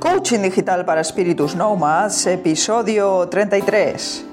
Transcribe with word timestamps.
Coaching 0.00 0.40
Digital 0.40 0.86
para 0.86 1.02
Espíritus 1.02 1.54
Nomads, 1.54 2.26
episodio 2.26 3.28
33. 3.28 4.24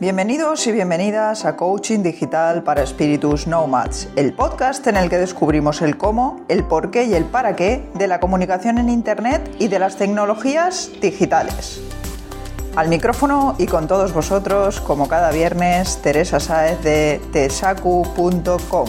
Bienvenidos 0.00 0.66
y 0.66 0.72
bienvenidas 0.72 1.44
a 1.44 1.54
Coaching 1.54 2.02
Digital 2.02 2.62
para 2.62 2.82
Espíritus 2.82 3.46
Nomads, 3.46 4.08
el 4.16 4.32
podcast 4.32 4.86
en 4.86 4.96
el 4.96 5.10
que 5.10 5.18
descubrimos 5.18 5.82
el 5.82 5.98
cómo, 5.98 6.40
el 6.48 6.64
por 6.64 6.90
qué 6.90 7.04
y 7.04 7.12
el 7.12 7.26
para 7.26 7.56
qué 7.56 7.90
de 7.92 8.08
la 8.08 8.20
comunicación 8.20 8.78
en 8.78 8.88
Internet 8.88 9.54
y 9.58 9.68
de 9.68 9.78
las 9.78 9.96
tecnologías 9.96 10.90
digitales. 11.02 11.82
Al 12.74 12.88
micrófono 12.88 13.56
y 13.58 13.66
con 13.66 13.86
todos 13.86 14.14
vosotros, 14.14 14.80
como 14.80 15.08
cada 15.08 15.30
viernes, 15.30 15.98
Teresa 16.00 16.40
Saez 16.40 16.82
de 16.82 17.20
tesacu.com. 17.34 18.88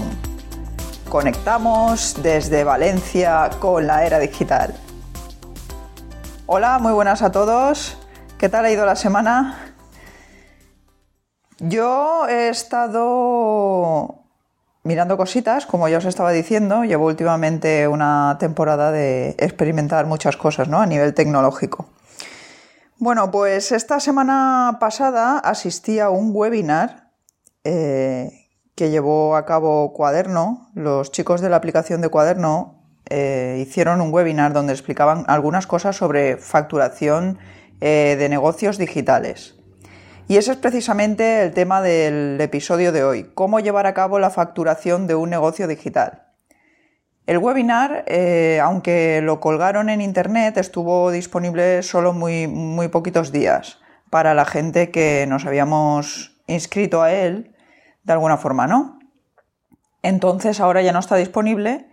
Conectamos 1.10 2.16
desde 2.24 2.64
Valencia 2.64 3.50
con 3.60 3.86
la 3.86 4.06
era 4.06 4.20
digital. 4.20 4.74
Hola, 6.54 6.80
muy 6.80 6.92
buenas 6.92 7.22
a 7.22 7.32
todos. 7.32 7.98
¿Qué 8.38 8.50
tal 8.50 8.66
ha 8.66 8.72
ido 8.72 8.86
la 8.86 8.98
semana? 8.98 9.74
Yo 11.60 12.28
he 12.28 12.50
estado 12.50 14.16
mirando 14.84 15.16
cositas, 15.16 15.66
como 15.66 15.88
ya 15.88 16.00
os 16.00 16.04
estaba 16.04 16.34
diciendo, 16.34 16.84
llevo 16.84 17.06
últimamente 17.06 17.88
una 17.88 18.36
temporada 18.38 18.92
de 18.92 19.30
experimentar 19.40 20.08
muchas 20.08 20.36
cosas 20.36 20.68
¿no? 20.68 20.82
a 20.82 20.86
nivel 20.86 21.14
tecnológico. 21.14 21.86
Bueno, 22.98 23.32
pues 23.32 23.72
esta 23.72 24.02
semana 24.02 24.76
pasada 24.82 25.40
asistí 25.40 26.02
a 26.02 26.10
un 26.10 26.32
webinar 26.34 27.12
eh, 27.64 28.50
que 28.76 28.90
llevó 28.90 29.38
a 29.38 29.46
cabo 29.46 29.94
Cuaderno. 29.94 30.70
Los 30.74 31.14
chicos 31.14 31.40
de 31.40 31.48
la 31.48 31.56
aplicación 31.56 32.02
de 32.02 32.10
Cuaderno 32.10 32.81
eh, 33.10 33.60
hicieron 33.62 34.02
un 34.02 34.14
webinar 34.14 34.54
donde 34.54 34.74
explicaban 34.74 35.26
algunas 35.28 35.68
cosas 35.68 35.96
sobre 35.96 36.38
facturación 36.38 37.40
eh, 37.82 38.16
de 38.18 38.30
negocios 38.30 38.78
digitales. 38.78 39.56
Y 40.28 40.38
ese 40.38 40.52
es 40.52 40.58
precisamente 40.58 41.44
el 41.44 41.52
tema 41.52 41.82
del 41.82 42.40
episodio 42.40 42.92
de 42.92 43.04
hoy, 43.04 43.32
cómo 43.34 43.60
llevar 43.60 43.86
a 43.86 43.94
cabo 43.94 44.20
la 44.20 44.30
facturación 44.30 45.08
de 45.08 45.16
un 45.16 45.30
negocio 45.30 45.68
digital. 45.68 46.28
El 47.28 47.38
webinar, 47.38 48.06
eh, 48.08 48.60
aunque 48.64 49.22
lo 49.22 49.40
colgaron 49.40 49.90
en 49.90 50.02
internet, 50.02 50.58
estuvo 50.58 51.12
disponible 51.12 51.84
solo 51.84 52.14
muy, 52.14 52.48
muy 52.48 52.88
poquitos 52.88 53.32
días 53.32 53.80
para 54.10 54.34
la 54.34 54.46
gente 54.46 54.90
que 54.90 55.26
nos 55.28 55.46
habíamos 55.46 56.42
inscrito 56.48 57.02
a 57.02 57.12
él 57.12 57.56
de 58.04 58.14
alguna 58.14 58.38
forma, 58.38 58.68
¿no? 58.68 59.00
Entonces 60.02 60.60
ahora 60.60 60.82
ya 60.82 60.94
no 60.94 61.00
está 61.00 61.16
disponible 61.16 61.91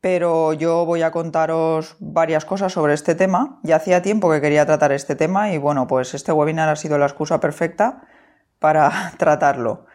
pero 0.00 0.54
yo 0.54 0.86
voy 0.86 1.02
a 1.02 1.10
contaros 1.10 1.96
varias 1.98 2.44
cosas 2.44 2.72
sobre 2.72 2.94
este 2.94 3.14
tema. 3.14 3.60
Ya 3.62 3.76
hacía 3.76 4.02
tiempo 4.02 4.30
que 4.30 4.40
quería 4.40 4.64
tratar 4.64 4.92
este 4.92 5.14
tema 5.14 5.52
y 5.52 5.58
bueno, 5.58 5.86
pues 5.86 6.14
este 6.14 6.32
webinar 6.32 6.68
ha 6.68 6.76
sido 6.76 6.96
la 6.96 7.06
excusa 7.06 7.40
perfecta 7.40 8.02
para 8.58 9.12
tratarlo. 9.18 9.86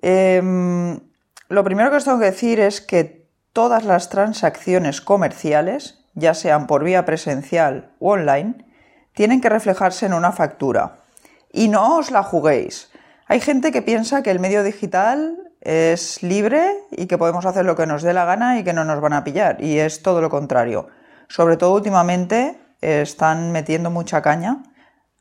Em, 0.00 1.00
lo 1.48 1.64
primero 1.64 1.90
que 1.90 1.96
os 1.96 2.04
tengo 2.04 2.18
que 2.18 2.26
decir 2.26 2.60
es 2.60 2.80
que 2.80 3.28
todas 3.52 3.84
las 3.84 4.08
transacciones 4.08 5.00
comerciales, 5.00 6.04
ya 6.14 6.34
sean 6.34 6.66
por 6.66 6.82
vía 6.82 7.04
presencial 7.04 7.94
o 8.00 8.12
online, 8.12 8.66
tienen 9.14 9.40
que 9.40 9.48
reflejarse 9.48 10.06
en 10.06 10.14
una 10.14 10.32
factura. 10.32 11.04
Y 11.52 11.68
no 11.68 11.98
os 11.98 12.10
la 12.10 12.22
juguéis. 12.22 12.90
Hay 13.26 13.40
gente 13.40 13.70
que 13.70 13.82
piensa 13.82 14.22
que 14.22 14.30
el 14.30 14.40
medio 14.40 14.64
digital 14.64 15.52
es 15.64 16.22
libre 16.22 16.70
y 16.90 17.06
que 17.06 17.18
podemos 17.18 17.46
hacer 17.46 17.64
lo 17.64 17.76
que 17.76 17.86
nos 17.86 18.02
dé 18.02 18.12
la 18.12 18.24
gana 18.24 18.58
y 18.58 18.64
que 18.64 18.72
no 18.72 18.84
nos 18.84 19.00
van 19.00 19.14
a 19.14 19.24
pillar. 19.24 19.62
Y 19.62 19.78
es 19.78 20.02
todo 20.02 20.20
lo 20.20 20.30
contrario. 20.30 20.88
Sobre 21.28 21.56
todo 21.56 21.74
últimamente 21.74 22.58
están 22.80 23.50
metiendo 23.50 23.90
mucha 23.90 24.22
caña 24.22 24.62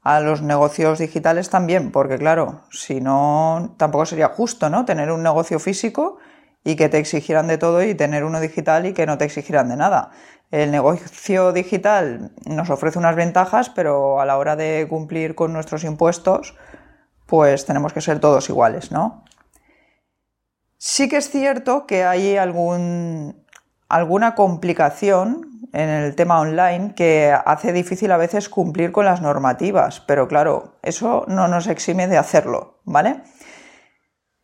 a 0.04 0.20
los 0.20 0.42
negocios 0.42 1.00
digitales 1.00 1.50
también, 1.50 1.92
porque 1.92 2.18
claro, 2.18 2.62
si 2.72 3.00
no, 3.00 3.74
tampoco 3.78 4.06
sería 4.06 4.28
justo, 4.28 4.70
¿no? 4.70 4.84
Tener 4.84 5.12
un 5.12 5.24
negocio 5.24 5.60
físico 5.60 6.18
y 6.66 6.76
que 6.76 6.90
te 6.90 6.98
exigieran 6.98 7.48
de 7.48 7.58
todo 7.58 7.82
y 7.82 7.96
tener 7.96 8.26
uno 8.26 8.42
digital 8.42 8.86
y 8.86 8.94
que 8.94 9.06
no 9.06 9.18
te 9.18 9.26
exigieran 9.26 9.70
de 9.70 9.78
nada. 9.78 10.12
El 10.52 10.72
negocio 10.72 11.54
digital 11.54 12.32
nos 12.46 12.70
ofrece 12.70 13.00
unas 13.00 13.16
ventajas, 13.16 13.70
pero 13.70 14.20
a 14.20 14.26
la 14.26 14.38
hora 14.38 14.56
de 14.56 14.86
cumplir 14.90 15.36
con 15.36 15.54
nuestros 15.54 15.84
impuestos, 15.84 16.56
pues 17.26 17.66
tenemos 17.66 17.94
que 17.94 18.02
ser 18.02 18.20
todos 18.20 18.50
iguales, 18.50 18.92
¿no? 18.92 19.24
Sí 20.86 21.08
que 21.08 21.16
es 21.16 21.30
cierto 21.30 21.88
que 21.88 22.04
hay 22.04 22.36
alguna 22.36 24.36
complicación 24.36 25.62
en 25.72 25.88
el 25.88 26.14
tema 26.14 26.42
online 26.42 26.94
que 26.94 27.34
hace 27.46 27.72
difícil 27.72 28.12
a 28.12 28.18
veces 28.18 28.50
cumplir 28.50 28.92
con 28.92 29.06
las 29.06 29.22
normativas, 29.22 30.02
pero 30.02 30.28
claro, 30.28 30.76
eso 30.84 31.24
no 31.30 31.48
nos 31.48 31.68
exime 31.68 32.10
de 32.10 32.18
hacerlo, 32.18 32.82
¿vale? 32.84 33.22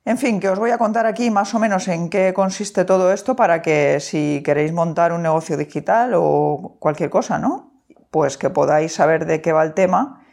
En 0.05 0.17
fin, 0.17 0.39
que 0.39 0.47
os 0.47 0.57
voy 0.57 0.71
a 0.71 0.77
contar 0.77 1.07
aquí 1.07 1.29
más 1.29 1.53
o 1.55 1.59
menos 1.59 1.89
en 1.89 2.09
qué 2.09 2.33
consiste 2.33 2.85
todo 2.85 3.11
esto 3.11 3.35
para 3.35 3.61
que 3.61 3.99
si 3.99 4.41
queréis 4.41 4.71
montar 4.71 5.11
un 5.11 5.23
negocio 5.23 5.57
digital 5.57 6.13
o 6.15 6.77
cualquier 6.79 7.09
cosa, 7.09 7.37
¿no? 7.37 7.83
Pues 8.11 8.37
que 8.37 8.49
podáis 8.49 8.93
saber 8.93 9.25
de 9.25 9.41
qué 9.41 9.51
va 9.51 9.63
el 9.63 9.73
tema 9.73 10.25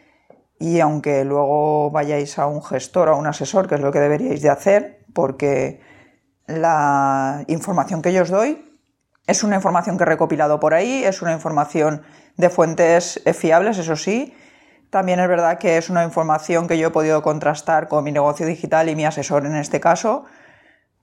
y 0.61 0.79
aunque 0.79 1.25
luego 1.25 1.91
vayáis 1.91 2.39
a 2.39 2.47
un 2.47 2.63
gestor 2.63 3.09
o 3.09 3.15
a 3.15 3.17
un 3.17 3.27
asesor, 3.27 3.67
que 3.67 3.75
es 3.75 3.81
lo 3.81 3.91
que 3.91 3.99
deberíais 3.99 4.41
de 4.41 4.51
hacer, 4.51 5.05
porque 5.13 5.96
la 6.47 7.45
información 7.49 8.03
que 8.03 8.13
yo 8.13 8.23
os 8.23 8.31
doy 8.31 8.63
es 9.27 9.43
una 9.43 9.57
información 9.57 9.97
que 9.97 10.05
he 10.05 10.07
recopilado 10.07 10.61
por 10.61 10.75
ahí, 10.75 11.05
es 11.05 11.21
una 11.23 11.33
información 11.33 12.03
de 12.37 12.51
fuentes 12.51 13.21
fiables, 13.35 13.79
eso 13.79 13.97
sí. 13.97 14.35
También 14.91 15.19
es 15.19 15.29
verdad 15.29 15.59
que 15.59 15.79
es 15.79 15.91
una 15.91 16.05
información 16.05 16.69
que 16.69 16.79
yo 16.79 16.89
he 16.89 16.91
podido 16.91 17.23
contrastar 17.23 17.89
con 17.89 18.05
mi 18.05 18.13
negocio 18.13 18.47
digital 18.47 18.89
y 18.89 18.95
mi 18.95 19.05
asesor 19.05 19.45
en 19.45 19.57
este 19.57 19.81
caso, 19.81 20.25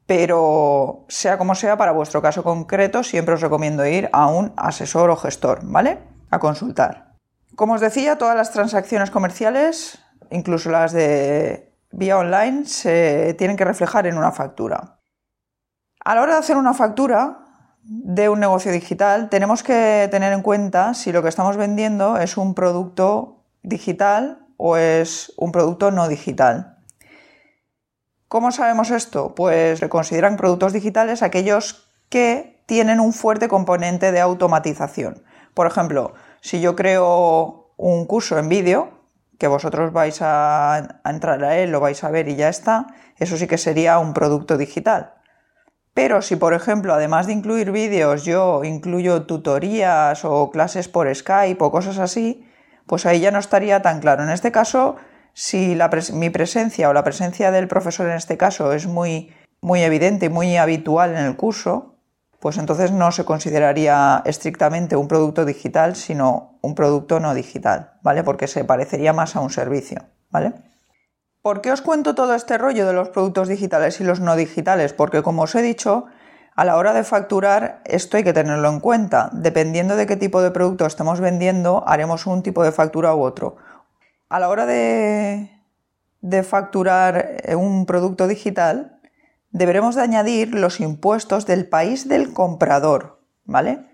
pero 0.05 1.05
sea 1.09 1.37
como 1.37 1.53
sea, 1.53 1.77
para 1.77 1.91
vuestro 1.91 2.21
caso 2.21 2.43
concreto, 2.43 3.03
siempre 3.03 3.33
os 3.33 3.41
recomiendo 3.41 3.85
ir 3.85 4.09
a 4.13 4.27
un 4.27 4.53
asesor 4.55 5.09
o 5.09 5.17
gestor, 5.17 5.59
¿vale? 5.63 5.99
A 6.29 6.39
consultar. 6.39 7.13
Como 7.55 7.73
os 7.73 7.81
decía, 7.81 8.17
todas 8.17 8.35
las 8.35 8.51
transacciones 8.51 9.11
comerciales, 9.11 9.99
incluso 10.31 10.71
las 10.71 10.93
de 10.93 11.73
vía 11.91 12.17
online, 12.17 12.65
se 12.65 13.35
tienen 13.37 13.57
que 13.57 13.65
reflejar 13.65 14.07
en 14.07 14.17
una 14.17 14.31
factura. 14.31 15.02
A 16.03 16.15
la 16.15 16.21
hora 16.21 16.33
de 16.33 16.39
hacer 16.39 16.57
una 16.57 16.73
factura 16.73 17.39
de 17.83 18.27
un 18.27 18.39
negocio 18.39 18.71
digital, 18.71 19.29
tenemos 19.29 19.63
que 19.63 20.07
tener 20.11 20.33
en 20.33 20.41
cuenta 20.41 20.93
si 20.93 21.11
lo 21.11 21.23
que 21.23 21.29
estamos 21.29 21.55
vendiendo 21.55 22.17
es 22.17 22.35
un 22.35 22.55
producto 22.55 23.43
digital 23.61 24.45
o 24.57 24.75
es 24.75 25.31
un 25.37 25.51
producto 25.51 25.91
no 25.91 26.09
digital. 26.09 26.77
¿Cómo 28.27 28.51
sabemos 28.51 28.91
esto? 28.91 29.33
Pues 29.35 29.79
se 29.79 29.89
consideran 29.89 30.37
productos 30.37 30.73
digitales 30.73 31.23
aquellos 31.23 31.89
que 32.09 32.63
tienen 32.65 32.99
un 32.99 33.13
fuerte 33.13 33.47
componente 33.47 34.11
de 34.11 34.19
automatización. 34.19 35.23
Por 35.53 35.67
ejemplo, 35.67 36.13
si 36.41 36.59
yo 36.59 36.75
creo 36.75 37.73
un 37.77 38.05
curso 38.05 38.37
en 38.37 38.49
vídeo, 38.49 38.89
que 39.37 39.47
vosotros 39.47 39.93
vais 39.93 40.19
a, 40.21 40.99
entrar 41.05 41.43
a 41.43 41.57
él, 41.57 41.71
lo 41.71 41.79
vais 41.79 42.03
a 42.03 42.09
ver 42.09 42.27
y 42.27 42.35
ya 42.35 42.49
está, 42.49 42.87
eso 43.17 43.37
sí 43.37 43.47
que 43.47 43.57
sería 43.57 43.99
un 43.99 44.13
producto 44.13 44.57
digital. 44.57 45.13
Pero 45.93 46.21
si, 46.21 46.35
por 46.35 46.53
ejemplo, 46.53 46.93
además 46.93 47.27
de 47.27 47.33
incluir 47.33 47.71
vídeos, 47.71 48.25
yo 48.25 48.63
incluyo 48.63 49.23
tutorías 49.23 50.25
o 50.25 50.49
clases 50.49 50.87
por 50.87 51.13
Skype 51.13 51.63
o 51.63 51.71
cosas 51.71 51.99
así, 51.99 52.45
pues 52.87 53.05
ahí 53.05 53.19
ya 53.19 53.31
no 53.31 53.39
estaría 53.39 53.81
tan 53.81 53.99
claro. 53.99 54.23
En 54.23 54.29
este 54.29 54.51
caso, 54.51 54.95
si 55.33 55.77
mi 56.13 56.29
presencia 56.29 56.89
o 56.89 56.93
la 56.93 57.03
presencia 57.03 57.51
del 57.51 57.67
profesor 57.67 58.07
en 58.07 58.15
este 58.15 58.37
caso 58.37 58.73
es 58.73 58.87
muy, 58.87 59.31
muy 59.61 59.81
evidente 59.83 60.25
y 60.25 60.29
muy 60.29 60.57
habitual 60.57 61.11
en 61.11 61.25
el 61.25 61.35
curso, 61.35 61.95
pues 62.39 62.57
entonces 62.57 62.91
no 62.91 63.11
se 63.11 63.23
consideraría 63.23 64.21
estrictamente 64.25 64.95
un 64.95 65.07
producto 65.07 65.45
digital, 65.45 65.95
sino 65.95 66.57
un 66.61 66.75
producto 66.75 67.19
no 67.19 67.33
digital, 67.33 67.93
¿vale? 68.01 68.23
Porque 68.23 68.47
se 68.47 68.65
parecería 68.65 69.13
más 69.13 69.35
a 69.35 69.41
un 69.41 69.49
servicio, 69.49 70.01
¿vale? 70.29 70.53
¿Por 71.43 71.59
qué 71.59 71.73
os 71.73 71.81
cuento 71.81 72.15
todo 72.15 72.35
este 72.35 72.57
rollo 72.57 72.87
de 72.87 72.93
los 72.93 73.09
productos 73.09 73.49
digitales 73.49 73.99
y 73.99 74.05
los 74.05 74.21
no 74.21 74.37
digitales? 74.37 74.93
Porque 74.93 75.21
como 75.21 75.41
os 75.41 75.53
he 75.55 75.61
dicho, 75.61 76.05
a 76.55 76.63
la 76.63 76.77
hora 76.77 76.93
de 76.93 77.03
facturar 77.03 77.81
esto 77.83 78.15
hay 78.15 78.23
que 78.23 78.31
tenerlo 78.31 78.69
en 78.69 78.79
cuenta. 78.79 79.29
Dependiendo 79.33 79.97
de 79.97 80.05
qué 80.05 80.15
tipo 80.15 80.41
de 80.41 80.51
producto 80.51 80.85
estemos 80.85 81.19
vendiendo, 81.19 81.83
haremos 81.85 82.27
un 82.27 82.43
tipo 82.43 82.63
de 82.63 82.71
factura 82.71 83.13
u 83.13 83.23
otro. 83.23 83.57
A 84.29 84.39
la 84.39 84.47
hora 84.47 84.65
de, 84.65 85.51
de 86.21 86.43
facturar 86.43 87.35
eh, 87.43 87.55
un 87.55 87.85
producto 87.85 88.29
digital, 88.29 89.01
deberemos 89.51 89.95
de 89.95 90.03
añadir 90.03 90.55
los 90.55 90.79
impuestos 90.79 91.45
del 91.45 91.67
país 91.67 92.07
del 92.07 92.31
comprador, 92.31 93.19
¿vale? 93.43 93.85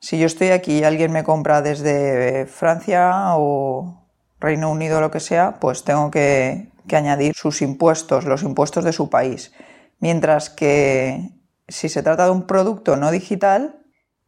Si 0.00 0.18
yo 0.18 0.26
estoy 0.26 0.48
aquí 0.48 0.80
y 0.80 0.84
alguien 0.84 1.12
me 1.12 1.22
compra 1.22 1.62
desde 1.62 2.46
Francia 2.46 3.36
o 3.36 4.02
Reino 4.40 4.68
Unido 4.68 4.98
o 4.98 5.00
lo 5.00 5.12
que 5.12 5.20
sea, 5.20 5.60
pues 5.60 5.84
tengo 5.84 6.10
que 6.10 6.71
que 6.86 6.96
añadir 6.96 7.34
sus 7.34 7.62
impuestos, 7.62 8.24
los 8.24 8.42
impuestos 8.42 8.84
de 8.84 8.92
su 8.92 9.10
país. 9.10 9.52
Mientras 9.98 10.50
que 10.50 11.30
si 11.68 11.88
se 11.88 12.02
trata 12.02 12.24
de 12.24 12.30
un 12.30 12.46
producto 12.46 12.96
no 12.96 13.10
digital, 13.10 13.82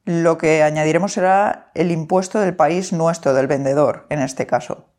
lo 0.04 0.38
que 0.38 0.62
añadiremos 0.62 1.12
será 1.12 1.70
el 1.74 1.90
impuesto 1.90 2.38
del 2.40 2.54
país 2.54 2.92
nuestro, 2.92 3.34
del 3.34 3.46
vendedor, 3.46 4.06
en 4.10 4.20
este 4.20 4.46
caso. 4.46 4.90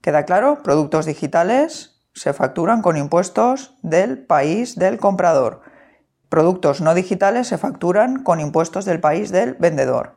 ¿Queda 0.00 0.24
claro? 0.24 0.62
Productos 0.62 1.06
digitales 1.06 2.02
se 2.14 2.32
facturan 2.32 2.80
con 2.80 2.96
impuestos 2.96 3.76
del 3.82 4.24
país 4.24 4.76
del 4.76 4.98
comprador. 4.98 5.60
Productos 6.28 6.80
no 6.80 6.94
digitales 6.94 7.48
se 7.48 7.58
facturan 7.58 8.22
con 8.22 8.40
impuestos 8.40 8.84
del 8.84 9.00
país 9.00 9.30
del 9.30 9.54
vendedor. 9.54 10.16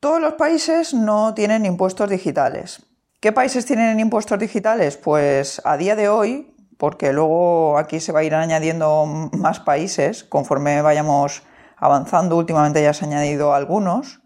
Todos 0.00 0.20
los 0.20 0.34
países 0.34 0.94
no 0.94 1.34
tienen 1.34 1.66
impuestos 1.66 2.08
digitales. 2.10 2.86
¿Qué 3.22 3.30
países 3.30 3.64
tienen 3.66 4.00
impuestos 4.00 4.36
digitales? 4.36 4.96
Pues 4.96 5.62
a 5.64 5.76
día 5.76 5.94
de 5.94 6.08
hoy, 6.08 6.56
porque 6.76 7.12
luego 7.12 7.78
aquí 7.78 8.00
se 8.00 8.10
va 8.10 8.18
a 8.18 8.24
ir 8.24 8.34
añadiendo 8.34 9.06
más 9.06 9.60
países 9.60 10.24
conforme 10.24 10.82
vayamos 10.82 11.44
avanzando, 11.76 12.36
últimamente 12.36 12.82
ya 12.82 12.92
se 12.92 13.04
han 13.04 13.12
añadido 13.12 13.54
algunos, 13.54 14.22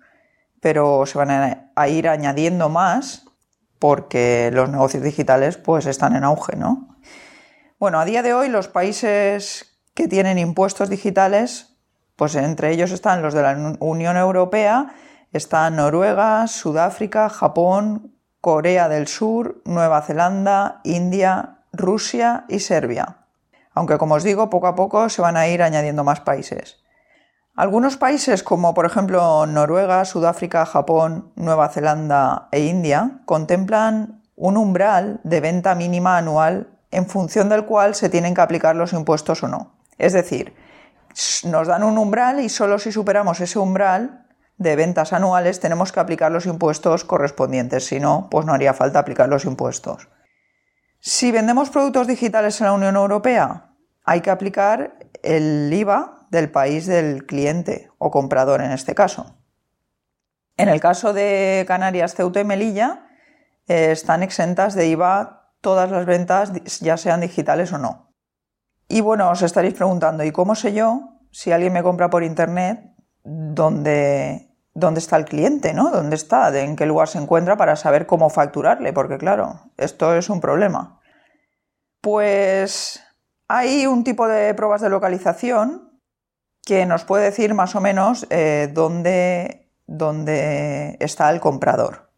pero 0.63 1.05
se 1.05 1.19
van 1.19 1.31
a 1.77 1.89
ir 1.89 2.09
añadiendo 2.09 2.71
más 2.71 3.27
porque 3.79 4.49
los 4.51 4.71
negocios 4.71 5.03
digitales 5.03 5.59
pues 5.59 5.85
están 5.85 6.17
en 6.17 6.25
auge, 6.25 6.57
¿no? 6.57 6.97
Bueno, 7.79 8.01
a 8.01 8.07
día 8.07 8.23
de 8.23 8.33
hoy 8.33 8.49
los 8.49 8.69
países 8.69 9.79
que 9.93 10.09
tienen 10.09 10.39
impuestos 10.39 10.89
digitales, 10.89 11.77
pues 12.17 12.35
entre 12.35 12.71
ellos 12.71 12.93
están 12.93 13.21
los 13.21 13.35
de 13.35 13.43
la 13.43 13.77
Unión 13.79 14.17
Europea, 14.17 14.95
están 15.35 15.77
Noruega, 15.77 16.47
Sudáfrica, 16.47 17.29
Japón, 17.29 18.16
Corea 18.47 18.89
del 18.89 19.09
Sur, 19.09 19.61
Nueva 19.65 20.03
Zelanda, 20.03 20.81
India, 20.85 21.57
Rusia 21.73 22.45
y 22.49 22.61
Serbia. 22.61 23.17
Aunque 23.75 23.99
como 23.99 24.15
os 24.15 24.23
digo, 24.23 24.51
poco 24.51 24.69
a 24.69 24.77
poco 24.77 25.09
se 25.09 25.21
van 25.21 25.37
a 25.37 25.49
ir 25.49 25.65
añadiendo 25.65 26.05
más 26.05 26.21
países. 26.21 26.79
Algunos 27.57 27.97
países 27.97 28.45
como 28.45 28.73
por 28.73 28.87
ejemplo 28.87 29.47
Noruega, 29.47 30.05
Sudáfrica, 30.05 30.65
Japón, 30.65 31.33
Nueva 31.35 31.71
Zelanda 31.71 32.47
e 32.53 32.61
India 32.61 33.19
contemplan 33.25 34.23
un 34.37 34.57
umbral 34.57 35.19
de 35.25 35.41
venta 35.41 35.75
mínima 35.75 36.17
anual 36.17 36.69
en 36.93 37.09
función 37.09 37.49
del 37.49 37.65
cual 37.65 37.97
se 37.97 38.11
tienen 38.11 38.33
que 38.33 38.43
aplicar 38.43 38.77
los 38.77 38.93
impuestos 38.93 39.43
o 39.43 39.49
no. 39.49 39.73
Es 39.99 40.13
decir, 40.13 40.55
nos 41.43 41.67
dan 41.67 41.83
un 41.83 41.99
umbral 41.99 42.39
y 42.39 42.49
solo 42.49 42.79
si 42.79 42.93
superamos 42.93 43.41
ese 43.41 43.59
umbral 43.59 44.26
de 44.59 44.77
ventas 44.77 45.13
anuales 45.13 45.61
tenemos 45.61 45.93
que 45.93 46.01
aplicar 46.01 46.33
los 46.33 46.47
impuestos 46.47 47.05
correspondientes, 47.05 47.85
si 47.85 48.01
no, 48.01 48.29
pues 48.31 48.47
no 48.47 48.53
haría 48.53 48.75
falta 48.75 48.99
aplicar 48.99 49.29
los 49.29 49.45
impuestos. 49.45 50.09
Si 50.99 51.31
vendemos 51.31 51.71
productos 51.71 52.07
digitales 52.07 52.61
en 52.61 52.67
la 52.67 52.73
Unión 52.73 52.97
Europea, 52.97 53.75
hay 54.05 54.23
que 54.23 54.31
aplicar 54.31 54.99
el 55.23 55.73
IVA 55.73 56.27
del 56.31 56.51
país 56.51 56.87
del 56.87 57.27
cliente 57.27 57.91
o 57.99 58.11
comprador 58.11 58.63
en 58.63 58.73
este 58.73 58.95
caso. 58.95 59.37
En 60.57 60.69
el 60.69 60.81
caso 60.81 61.13
de 61.13 61.65
Canarias, 61.69 62.15
Ceuta 62.15 62.41
y 62.41 62.45
Melilla, 62.45 63.09
eh, 63.69 63.91
están 63.93 64.23
exentas 64.23 64.75
de 64.75 64.89
IVA 64.89 65.53
todas 65.61 65.91
las 65.91 66.07
ventas, 66.07 66.53
ya 66.81 66.97
sean 66.97 67.21
digitales 67.21 67.73
o 67.73 67.79
no. 67.79 68.15
Y 68.89 69.01
bueno, 69.01 69.31
os 69.31 69.43
estaréis 69.43 69.75
preguntando, 69.75 70.25
¿y 70.25 70.33
cómo 70.33 70.55
sé 70.55 70.73
yo 70.73 71.19
si 71.31 71.53
alguien 71.53 71.73
me 71.73 71.83
compra 71.83 72.09
por 72.09 72.23
internet 72.23 72.96
dónde, 73.27 74.49
dónde 74.73 75.01
está 75.01 75.17
el 75.17 75.25
cliente, 75.25 75.75
¿no? 75.75 75.91
¿Dónde 75.91 76.17
está? 76.17 76.57
¿En 76.59 76.77
qué 76.77 76.87
lugar 76.87 77.09
se 77.09 77.19
encuentra 77.19 77.57
para 77.57 77.77
saber 77.77 78.07
cómo 78.07 78.31
facturarle? 78.31 78.93
Porque 78.93 79.19
claro, 79.19 79.71
esto 79.77 80.15
es 80.15 80.31
un 80.31 80.41
problema. 80.41 81.01
Pues 82.01 83.03
hay 83.49 83.87
un 83.87 84.05
tipo 84.05 84.29
de 84.29 84.55
pruebas 84.55 84.81
de 84.81 84.91
localización 84.91 86.01
que 86.65 86.87
nos 86.87 87.05
puede 87.05 87.25
decir 87.25 87.55
más 87.55 87.75
o 87.75 87.81
menos 87.81 88.27
eh, 88.31 88.71
dónde, 88.73 89.73
dónde 89.87 90.97
está 91.01 91.31
el 91.31 91.41
comprador. 91.41 92.11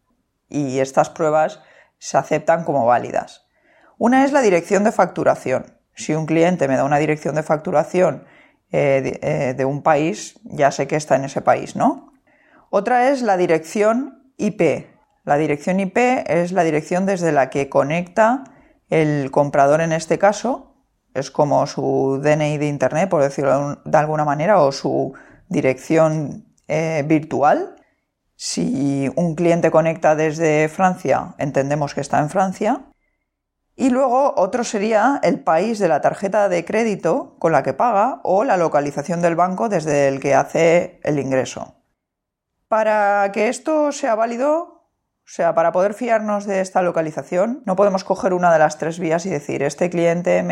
Y 0.48 0.80
estas 0.80 1.10
pruebas 1.10 1.60
se 1.98 2.16
aceptan 2.16 2.64
como 2.64 2.86
válidas. 2.86 3.46
Una 3.98 4.24
es 4.24 4.32
la 4.32 4.40
dirección 4.40 4.84
de 4.84 4.92
facturación. 4.92 5.78
Si 5.94 6.14
un 6.14 6.26
cliente 6.26 6.68
me 6.68 6.76
da 6.76 6.84
una 6.84 6.98
dirección 6.98 7.34
de 7.34 7.42
facturación 7.42 8.24
eh, 8.70 9.18
eh, 9.22 9.54
de, 9.56 9.64
un 9.64 9.82
país, 9.82 10.38
ya 10.44 10.70
sé 10.70 10.86
que 10.86 10.96
está 10.96 11.16
en 11.16 11.24
ese 11.24 11.40
país, 11.40 11.76
¿no? 11.76 12.12
Otra 12.70 13.10
es 13.10 13.22
la 13.22 13.36
dirección 13.36 14.32
IP. 14.36 14.86
La 15.24 15.36
dirección 15.36 15.80
IP 15.80 15.96
es 16.26 16.52
la 16.52 16.64
dirección 16.64 17.06
desde 17.06 17.32
la 17.32 17.50
que 17.50 17.68
conecta 17.68 18.44
el 18.90 19.30
comprador 19.30 19.80
en 19.80 19.92
este 19.92 20.18
caso, 20.18 20.68
es 21.14 21.30
como 21.30 21.66
su 21.66 22.20
DNI 22.22 22.58
de 22.58 22.68
Internet, 22.68 23.08
por 23.08 23.22
decirlo 23.22 23.76
de 23.84 23.98
alguna 23.98 24.24
manera, 24.24 24.60
o 24.60 24.72
su 24.72 25.14
dirección 25.48 26.54
eh, 26.68 27.04
virtual. 27.06 27.76
Si 28.36 29.10
un 29.16 29.34
cliente 29.34 29.70
conecta 29.70 30.14
desde 30.14 30.68
Francia, 30.68 31.34
entendemos 31.38 31.94
que 31.94 32.00
está 32.00 32.20
en 32.20 32.30
Francia. 32.30 32.84
Y 33.80 33.90
luego 33.90 34.34
otro 34.36 34.64
sería 34.64 35.20
el 35.22 35.38
país 35.38 35.78
de 35.78 35.86
la 35.86 36.00
tarjeta 36.00 36.48
de 36.48 36.64
crédito 36.64 37.36
con 37.38 37.52
la 37.52 37.62
que 37.62 37.74
paga 37.74 38.18
o 38.24 38.42
la 38.42 38.56
localización 38.56 39.22
del 39.22 39.36
banco 39.36 39.68
desde 39.68 40.08
el 40.08 40.18
que 40.18 40.34
hace 40.34 40.98
el 41.04 41.20
ingreso. 41.20 41.76
Para 42.66 43.30
que 43.32 43.48
esto 43.48 43.92
sea 43.92 44.16
válido, 44.16 44.56
o 44.58 45.30
sea, 45.30 45.54
para 45.54 45.70
poder 45.70 45.94
fiarnos 45.94 46.44
de 46.44 46.60
esta 46.60 46.82
localización, 46.82 47.62
no 47.66 47.76
podemos 47.76 48.02
coger 48.02 48.34
una 48.34 48.52
de 48.52 48.58
las 48.58 48.78
tres 48.78 48.98
vías 48.98 49.26
y 49.26 49.30
decir, 49.30 49.62
este 49.62 49.90
cliente 49.90 50.44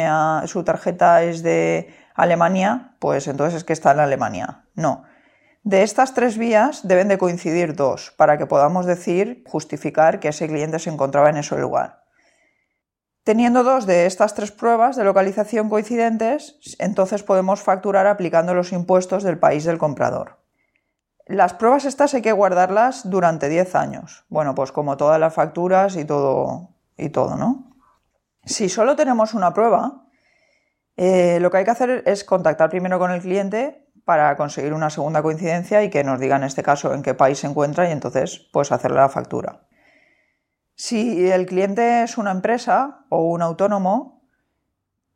su 0.44 0.62
tarjeta 0.62 1.25
es 1.25 1.43
de 1.43 1.93
Alemania, 2.14 2.94
pues 3.00 3.26
entonces 3.26 3.56
es 3.56 3.64
que 3.64 3.73
está 3.73 3.90
en 3.90 3.99
Alemania. 3.99 4.67
No. 4.76 5.02
De 5.64 5.82
estas 5.82 6.14
tres 6.14 6.38
vías 6.38 6.87
deben 6.87 7.08
de 7.08 7.19
coincidir 7.19 7.75
dos 7.75 8.14
para 8.17 8.38
que 8.38 8.46
podamos 8.46 8.87
decir, 8.87 9.43
justificar 9.49 10.20
que 10.20 10.28
ese 10.28 10.46
cliente 10.46 10.78
se 10.78 10.90
encontraba 10.90 11.28
en 11.28 11.38
ese 11.38 11.58
lugar. 11.58 12.06
Teniendo 13.26 13.64
dos 13.64 13.87
de 13.87 14.06
estas 14.06 14.34
tres 14.34 14.52
pruebas 14.52 14.94
de 14.94 15.02
localización 15.02 15.69
coincidentes, 15.69 16.61
entonces 16.78 17.25
podemos 17.25 17.61
facturar 17.61 18.06
aplicando 18.06 18.55
los 18.55 18.70
impuestos 18.70 19.25
del 19.25 19.37
país 19.37 19.64
del 19.64 19.78
comprador. 19.78 20.38
Las 21.26 21.52
pruebas 21.52 21.87
estas 21.87 22.14
hay 22.14 22.23
que 22.23 22.31
guardarlas 22.31 23.11
durante 23.11 23.49
10 23.49 23.75
años. 23.75 24.25
Bueno, 24.28 24.55
pues 24.55 24.70
como 24.70 24.96
todas 24.96 25.19
las 25.19 25.34
facturas 25.34 25.96
y 25.96 26.05
todo, 26.05 26.69
y 26.96 27.08
todo 27.08 27.34
¿no? 27.34 27.73
Si 28.44 28.69
solo 28.69 28.94
tenemos 28.94 29.34
una 29.34 29.52
prueba, 29.52 30.05
eh, 30.96 31.40
lo 31.40 31.50
que 31.50 31.56
hay 31.56 31.64
que 31.64 31.73
hacer 31.73 32.05
es 32.06 32.23
contactar 32.23 32.70
primero 32.70 33.00
con 33.00 33.11
el 33.11 33.23
cliente 33.23 33.88
para 34.05 34.37
conseguir 34.37 34.73
una 34.73 34.88
segunda 34.88 35.20
coincidencia 35.20 35.82
y 35.82 35.90
que 35.90 36.05
nos 36.05 36.20
diga 36.20 36.37
en 36.37 36.44
este 36.44 36.62
caso 36.62 36.94
en 36.94 37.02
qué 37.02 37.14
país 37.14 37.40
se 37.40 37.49
encuentra 37.49 37.88
y 37.88 37.90
entonces 37.90 38.49
pues 38.52 38.70
hacerle 38.70 38.99
la 38.99 39.08
factura. 39.08 39.67
Si 40.78 41.30
el 41.30 41.47
cliente 41.47 42.02
es 42.02 42.18
una 42.18 42.30
empresa 42.30 43.06
o 43.09 43.23
un 43.30 43.40
autónomo, 43.40 44.21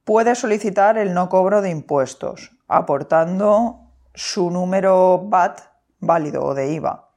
puede 0.05 0.35
solicitar 0.35 0.97
el 0.97 1.12
no 1.12 1.29
cobro 1.29 1.61
de 1.61 1.69
impuestos, 1.69 2.57
aportando 2.67 3.93
su 4.14 4.50
número 4.50 5.19
VAT 5.29 5.61
válido 5.99 6.45
o 6.45 6.55
de 6.55 6.73
IVA. 6.73 7.11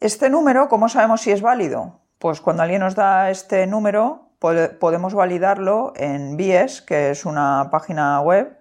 Este 0.00 0.30
número, 0.30 0.68
¿cómo 0.68 0.88
sabemos 0.88 1.20
si 1.20 1.30
es 1.30 1.42
válido? 1.42 2.00
Pues 2.18 2.40
cuando 2.40 2.62
alguien 2.62 2.80
nos 2.80 2.94
da 2.94 3.28
este 3.28 3.66
número, 3.66 4.30
podemos 4.38 5.12
validarlo 5.12 5.92
en 5.96 6.38
BIES, 6.38 6.80
que 6.80 7.10
es 7.10 7.26
una 7.26 7.68
página 7.70 8.18
web 8.22 8.58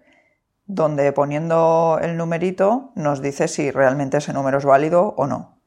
donde 0.66 1.14
poniendo 1.14 1.98
el 2.02 2.18
numerito 2.18 2.92
nos 2.96 3.22
dice 3.22 3.48
si 3.48 3.72
realmente 3.72 4.18
ese 4.18 4.34
número 4.34 4.58
es 4.58 4.66
válido 4.66 5.14
o 5.16 5.28
no. 5.28 5.61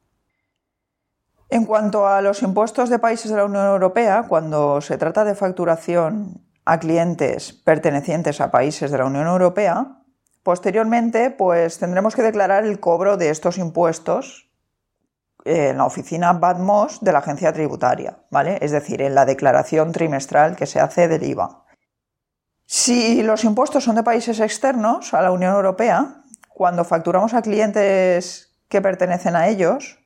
En 1.49 1.65
cuanto 1.65 2.07
a 2.07 2.21
los 2.21 2.41
impuestos 2.41 2.89
de 2.89 2.99
países 2.99 3.29
de 3.29 3.37
la 3.37 3.45
Unión 3.45 3.65
Europea, 3.65 4.25
cuando 4.27 4.81
se 4.81 4.97
trata 4.97 5.23
de 5.23 5.35
facturación 5.35 6.41
a 6.65 6.79
clientes 6.79 7.53
pertenecientes 7.53 8.41
a 8.41 8.49
países 8.49 8.89
de 8.91 8.97
la 8.97 9.05
Unión 9.05 9.27
Europea, 9.27 10.01
posteriormente 10.41 11.29
pues 11.29 11.77
tendremos 11.77 12.15
que 12.15 12.23
declarar 12.23 12.65
el 12.65 12.79
cobro 12.79 13.17
de 13.17 13.29
estos 13.29 13.57
impuestos 13.57 14.49
en 15.43 15.77
la 15.77 15.85
oficina 15.85 16.33
BADMOS 16.33 17.01
de 17.01 17.11
la 17.11 17.19
agencia 17.19 17.53
tributaria, 17.53 18.17
¿vale? 18.31 18.57
Es 18.61 18.71
decir, 18.71 19.03
en 19.03 19.13
la 19.13 19.25
declaración 19.25 19.91
trimestral 19.91 20.55
que 20.55 20.65
se 20.65 20.79
hace 20.79 21.07
del 21.07 21.23
IVA. 21.23 21.65
Si 22.65 23.21
los 23.21 23.43
impuestos 23.43 23.83
son 23.83 23.95
de 23.95 24.03
países 24.03 24.39
externos 24.39 25.13
a 25.13 25.21
la 25.21 25.31
Unión 25.31 25.53
Europea, 25.53 26.23
cuando 26.49 26.83
facturamos 26.83 27.35
a 27.35 27.43
clientes 27.43 28.57
que 28.69 28.81
pertenecen 28.81 29.35
a 29.35 29.47
ellos, 29.47 29.99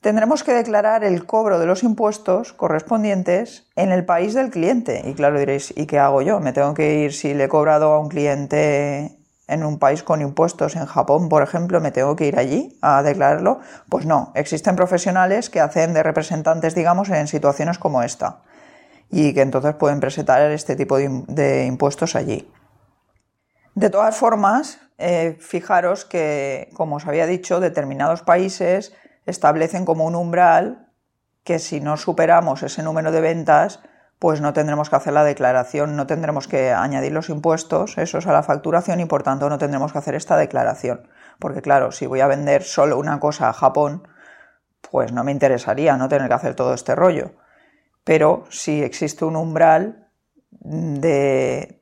tendremos 0.00 0.44
que 0.44 0.52
declarar 0.52 1.04
el 1.04 1.26
cobro 1.26 1.58
de 1.58 1.66
los 1.66 1.82
impuestos 1.82 2.52
correspondientes 2.52 3.68
en 3.76 3.90
el 3.90 4.04
país 4.04 4.34
del 4.34 4.50
cliente. 4.50 5.02
Y 5.04 5.14
claro, 5.14 5.38
diréis, 5.38 5.72
¿y 5.76 5.86
qué 5.86 5.98
hago 5.98 6.22
yo? 6.22 6.40
¿Me 6.40 6.52
tengo 6.52 6.74
que 6.74 7.00
ir 7.00 7.12
si 7.12 7.34
le 7.34 7.44
he 7.44 7.48
cobrado 7.48 7.92
a 7.92 8.00
un 8.00 8.08
cliente 8.08 9.18
en 9.48 9.64
un 9.64 9.78
país 9.78 10.02
con 10.02 10.22
impuestos, 10.22 10.74
en 10.76 10.86
Japón, 10.86 11.28
por 11.28 11.42
ejemplo, 11.42 11.80
me 11.80 11.92
tengo 11.92 12.16
que 12.16 12.26
ir 12.26 12.38
allí 12.38 12.78
a 12.82 13.02
declararlo? 13.02 13.60
Pues 13.88 14.06
no, 14.06 14.32
existen 14.34 14.76
profesionales 14.76 15.50
que 15.50 15.60
hacen 15.60 15.94
de 15.94 16.02
representantes, 16.02 16.74
digamos, 16.74 17.08
en 17.10 17.26
situaciones 17.26 17.78
como 17.78 18.02
esta 18.02 18.42
y 19.10 19.34
que 19.34 19.42
entonces 19.42 19.74
pueden 19.74 20.00
presentar 20.00 20.50
este 20.50 20.76
tipo 20.76 20.96
de, 20.98 21.64
impuestos 21.66 22.16
allí. 22.16 22.50
De 23.74 23.90
todas 23.90 24.16
formas, 24.16 24.80
eh, 24.98 25.36
fijaros 25.38 26.04
que, 26.04 26.70
como 26.74 26.96
os 26.96 27.06
había 27.06 27.26
dicho, 27.26 27.60
determinados 27.60 28.22
países 28.22 28.94
establecen 29.26 29.84
como 29.84 30.04
un 30.04 30.14
umbral 30.14 30.90
que 31.44 31.58
si 31.58 31.80
no 31.80 31.96
superamos 31.96 32.62
ese 32.62 32.82
número 32.82 33.12
de 33.12 33.20
ventas, 33.20 33.80
pues 34.18 34.40
no 34.40 34.52
tendremos 34.52 34.88
que 34.88 34.96
hacer 34.96 35.12
la 35.12 35.24
declaración, 35.24 35.94
no 35.94 36.06
tendremos 36.06 36.48
que 36.48 36.72
añadir 36.72 37.12
los 37.12 37.28
impuestos, 37.28 37.98
esos 37.98 38.26
a 38.26 38.32
la 38.32 38.42
facturación 38.42 39.00
y 39.00 39.04
por 39.04 39.22
tanto 39.22 39.48
no 39.48 39.58
tendremos 39.58 39.92
que 39.92 39.98
hacer 39.98 40.14
esta 40.14 40.36
declaración. 40.36 41.08
Porque 41.38 41.60
claro, 41.60 41.92
si 41.92 42.06
voy 42.06 42.20
a 42.20 42.26
vender 42.26 42.62
solo 42.62 42.98
una 42.98 43.20
cosa 43.20 43.48
a 43.48 43.52
Japón, 43.52 44.08
pues 44.90 45.12
no 45.12 45.22
me 45.22 45.32
interesaría 45.32 45.96
no 45.96 46.08
tener 46.08 46.28
que 46.28 46.34
hacer 46.34 46.54
todo 46.54 46.72
este 46.72 46.94
rollo. 46.94 47.32
Pero 48.04 48.44
si 48.50 48.82
existe 48.82 49.24
un 49.24 49.36
umbral 49.36 50.08
de, 50.50 51.80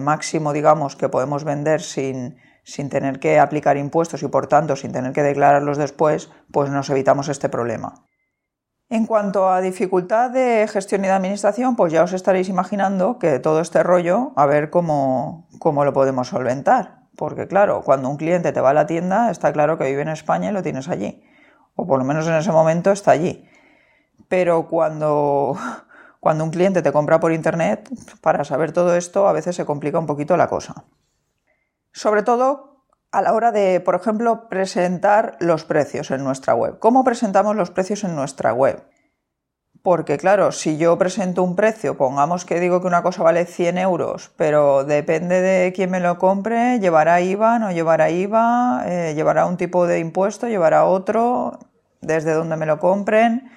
máximo, 0.00 0.52
digamos, 0.52 0.96
que 0.96 1.08
podemos 1.08 1.44
vender 1.44 1.80
sin, 1.80 2.36
sin 2.64 2.88
tener 2.88 3.20
que 3.20 3.38
aplicar 3.38 3.76
impuestos 3.76 4.22
y 4.22 4.28
por 4.28 4.46
tanto 4.48 4.74
sin 4.74 4.92
tener 4.92 5.12
que 5.12 5.22
declararlos 5.22 5.78
después, 5.78 6.30
pues 6.50 6.70
nos 6.70 6.90
evitamos 6.90 7.28
este 7.28 7.48
problema. 7.48 8.06
En 8.90 9.06
cuanto 9.06 9.48
a 9.48 9.60
dificultad 9.60 10.30
de 10.30 10.66
gestión 10.68 11.04
y 11.04 11.08
de 11.08 11.14
administración, 11.14 11.74
pues 11.76 11.92
ya 11.92 12.02
os 12.02 12.12
estaréis 12.12 12.48
imaginando 12.48 13.18
que 13.18 13.38
todo 13.38 13.60
este 13.60 13.82
rollo, 13.82 14.32
a 14.36 14.46
ver 14.46 14.70
cómo, 14.70 15.48
cómo 15.58 15.84
lo 15.84 15.92
podemos 15.92 16.28
solventar. 16.28 17.04
Porque 17.16 17.46
claro, 17.46 17.82
cuando 17.82 18.08
un 18.08 18.16
cliente 18.16 18.52
te 18.52 18.60
va 18.60 18.70
a 18.70 18.74
la 18.74 18.86
tienda, 18.86 19.30
está 19.30 19.52
claro 19.52 19.78
que 19.78 19.84
vive 19.84 20.02
en 20.02 20.08
España 20.08 20.50
y 20.50 20.52
lo 20.52 20.62
tienes 20.62 20.88
allí. 20.88 21.24
O 21.76 21.86
por 21.86 21.98
lo 21.98 22.04
menos 22.04 22.26
en 22.26 22.34
ese 22.34 22.52
momento 22.52 22.92
está 22.92 23.12
allí. 23.12 23.48
Pero 24.28 24.68
cuando, 24.68 25.56
cuando 26.20 26.44
un 26.44 26.50
cliente 26.50 26.82
te 26.82 26.92
compra 26.92 27.20
por 27.20 27.32
Internet, 27.32 27.88
para 28.20 28.44
saber 28.44 28.72
todo 28.72 28.96
esto 28.96 29.28
a 29.28 29.32
veces 29.32 29.56
se 29.56 29.64
complica 29.64 29.98
un 29.98 30.06
poquito 30.06 30.36
la 30.36 30.48
cosa. 30.48 30.84
Sobre 31.94 32.24
todo 32.24 32.74
a 33.12 33.22
la 33.22 33.32
hora 33.32 33.52
de, 33.52 33.78
por 33.78 33.94
ejemplo, 33.94 34.48
presentar 34.48 35.36
los 35.38 35.64
precios 35.64 36.10
en 36.10 36.24
nuestra 36.24 36.52
web. 36.52 36.80
¿Cómo 36.80 37.04
presentamos 37.04 37.54
los 37.54 37.70
precios 37.70 38.02
en 38.02 38.16
nuestra 38.16 38.52
web? 38.52 38.82
Porque 39.80 40.18
claro, 40.18 40.50
si 40.50 40.76
yo 40.76 40.98
presento 40.98 41.44
un 41.44 41.54
precio, 41.54 41.96
pongamos 41.96 42.44
que 42.44 42.58
digo 42.58 42.80
que 42.80 42.88
una 42.88 43.04
cosa 43.04 43.22
vale 43.22 43.44
100 43.44 43.78
euros, 43.78 44.32
pero 44.36 44.82
depende 44.82 45.40
de 45.40 45.72
quién 45.72 45.90
me 45.92 46.00
lo 46.00 46.18
compre, 46.18 46.80
llevará 46.80 47.20
IVA, 47.20 47.60
no 47.60 47.70
llevará 47.70 48.10
IVA, 48.10 48.82
eh, 48.86 49.12
llevará 49.14 49.46
un 49.46 49.56
tipo 49.56 49.86
de 49.86 50.00
impuesto, 50.00 50.48
llevará 50.48 50.86
otro, 50.86 51.60
desde 52.00 52.32
donde 52.32 52.56
me 52.56 52.66
lo 52.66 52.80
compren. 52.80 53.52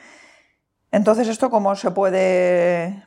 Entonces, 0.92 1.28
¿esto 1.28 1.50
cómo 1.50 1.76
se 1.76 1.90
puede 1.90 3.04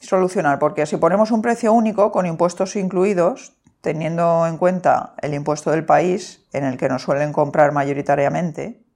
solucionar? 0.00 0.58
Porque 0.58 0.86
si 0.86 0.96
ponemos 0.96 1.30
un 1.30 1.42
precio 1.42 1.72
único 1.72 2.10
con 2.10 2.26
impuestos 2.26 2.74
incluidos, 2.74 3.52
teniendo 3.82 4.46
en 4.46 4.56
cuenta 4.56 5.14
el 5.20 5.34
impuesto 5.34 5.70
del 5.72 5.84
país 5.84 6.46
en 6.52 6.64
el 6.64 6.78
que 6.78 6.88
nos 6.88 7.02
suelen 7.02 7.32
comprar 7.32 7.72
mayoritariamente, 7.72 8.86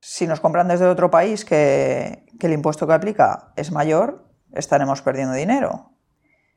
si 0.00 0.26
nos 0.26 0.40
compran 0.40 0.68
desde 0.68 0.86
otro 0.86 1.10
país 1.10 1.44
que, 1.44 2.26
el 2.38 2.52
impuesto 2.52 2.86
que 2.86 2.92
aplica 2.92 3.52
es 3.56 3.72
mayor, 3.72 4.28
estaremos 4.52 5.00
perdiendo 5.00 5.34
dinero. 5.34 5.92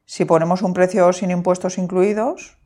Si 0.06 0.26
ponemos 0.26 0.64
un 0.64 0.74
precio 0.74 1.14
sin 1.14 1.32
impuestos 1.32 1.78
incluidos, 1.78 2.58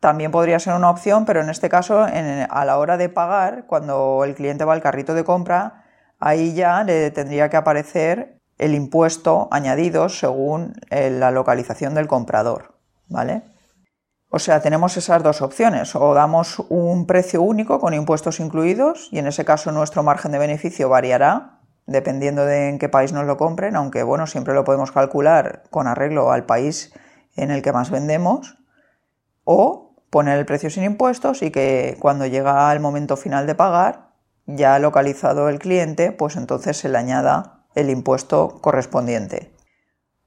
también 0.00 0.32
podría 0.32 0.58
ser 0.58 0.74
una 0.74 0.90
opción, 0.90 1.24
pero 1.24 1.40
en 1.40 1.48
este 1.48 1.68
caso, 1.68 2.04
a 2.04 2.64
la 2.64 2.78
hora 2.78 2.96
de 2.96 3.08
pagar, 3.08 3.66
cuando 3.66 4.22
el 4.24 4.34
cliente 4.34 4.64
va 4.64 4.74
al 4.74 4.82
carrito 4.82 5.14
de 5.14 5.24
compra, 5.24 5.84
ahí 6.18 6.52
ya 6.54 6.82
le 6.82 7.10
tendría 7.12 7.48
que 7.48 7.56
aparecer 7.56 8.40
el 8.58 8.74
impuesto 8.74 9.48
añadido 9.50 10.08
según 10.08 10.74
eh, 10.90 11.10
la 11.10 11.30
localización 11.30 11.94
del 11.94 12.06
comprador, 12.06 12.78
¿vale? 13.08 13.42
O 14.34 14.40
sea, 14.40 14.60
tenemos 14.60 14.96
esas 14.96 15.22
dos 15.22 15.42
opciones. 15.42 15.94
O 15.94 16.12
damos 16.12 16.58
un 16.68 17.06
precio 17.06 17.40
único 17.40 17.78
con 17.78 17.94
impuestos 17.94 18.40
incluidos 18.40 19.08
y 19.12 19.20
en 19.20 19.28
ese 19.28 19.44
caso 19.44 19.70
nuestro 19.70 20.02
margen 20.02 20.32
de 20.32 20.40
beneficio 20.40 20.88
variará 20.88 21.60
dependiendo 21.86 22.44
de 22.44 22.68
en 22.68 22.80
qué 22.80 22.88
país 22.88 23.12
nos 23.12 23.26
lo 23.26 23.36
compren, 23.36 23.76
aunque 23.76 24.02
bueno, 24.02 24.26
siempre 24.26 24.52
lo 24.52 24.64
podemos 24.64 24.90
calcular 24.90 25.62
con 25.70 25.86
arreglo 25.86 26.32
al 26.32 26.46
país 26.46 26.92
en 27.36 27.52
el 27.52 27.62
que 27.62 27.72
más 27.72 27.92
vendemos. 27.92 28.58
O 29.44 29.94
poner 30.10 30.36
el 30.36 30.46
precio 30.46 30.68
sin 30.68 30.82
impuestos 30.82 31.40
y 31.42 31.52
que 31.52 31.96
cuando 32.00 32.26
llega 32.26 32.72
el 32.72 32.80
momento 32.80 33.16
final 33.16 33.46
de 33.46 33.54
pagar, 33.54 34.08
ya 34.46 34.80
localizado 34.80 35.48
el 35.48 35.60
cliente, 35.60 36.10
pues 36.10 36.34
entonces 36.34 36.76
se 36.76 36.88
le 36.88 36.98
añada 36.98 37.60
el 37.76 37.88
impuesto 37.88 38.58
correspondiente. 38.60 39.54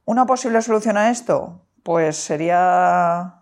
Una 0.06 0.26
posible 0.26 0.62
solución 0.62 0.96
a 0.96 1.10
esto, 1.10 1.66
pues 1.84 2.16
sería 2.16 3.38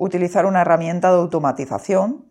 utilizar 0.00 0.46
una 0.46 0.62
herramienta 0.62 1.10
de 1.10 1.18
automatización 1.18 2.24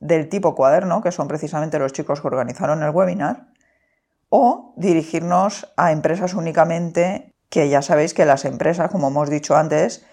del 0.00 0.28
tipo 0.28 0.56
cuaderno, 0.56 1.02
que 1.02 1.12
son 1.12 1.28
precisamente 1.28 1.78
los 1.78 1.92
chicos 1.92 2.20
que 2.20 2.26
organizaron 2.26 2.82
el 2.82 2.90
webinar, 2.90 3.46
o 4.28 4.74
dirigirnos 4.76 5.72
a 5.76 5.92
empresas 5.92 6.34
únicamente, 6.34 7.32
que 7.48 7.68
ya 7.68 7.80
sabéis 7.80 8.12
que 8.12 8.24
las 8.24 8.44
empresas, 8.44 8.90
como 8.90 9.06
hemos 9.06 9.30
dicho 9.30 9.56
antes, 9.56 10.04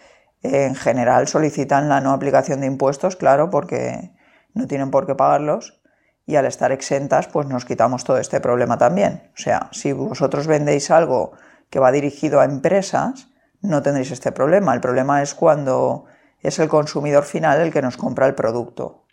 en 0.44 0.76
general 0.76 1.28
solicitan 1.28 1.90
la 1.90 2.00
no 2.00 2.12
aplicación 2.12 2.60
de 2.60 2.68
impuestos, 2.68 3.16
claro, 3.16 3.50
porque 3.50 4.12
no 4.54 4.68
tienen 4.68 4.92
por 4.92 5.08
qué 5.08 5.16
pagarlos, 5.16 5.82
y 6.28 6.36
al 6.36 6.46
estar 6.46 6.72
exentas, 6.72 7.28
pues 7.28 7.48
nos 7.48 7.66
quitamos 7.66 8.04
todo 8.04 8.20
este 8.20 8.40
problema 8.40 8.78
también. 8.78 9.32
O 9.34 9.42
sea, 9.42 9.70
si 9.72 9.94
vosotros 9.94 10.46
vendéis 10.46 10.92
algo 10.92 11.32
que 11.72 11.80
va 11.80 11.92
dirigido 11.92 12.40
a 12.40 12.46
empresas, 12.46 13.30
no 13.62 13.82
tendréis 13.82 14.12
este 14.12 14.32
problema. 14.32 14.76
El 14.76 14.80
problema 14.80 15.24
es 15.24 15.34
cuando 15.34 16.06
es 16.42 16.60
el 16.60 16.70
consumidor 16.70 17.24
final 17.24 17.60
el 17.60 17.72
que 17.72 17.82
nos 17.82 17.98
compra 17.98 18.28
el 18.28 18.36
producto. 18.36 19.06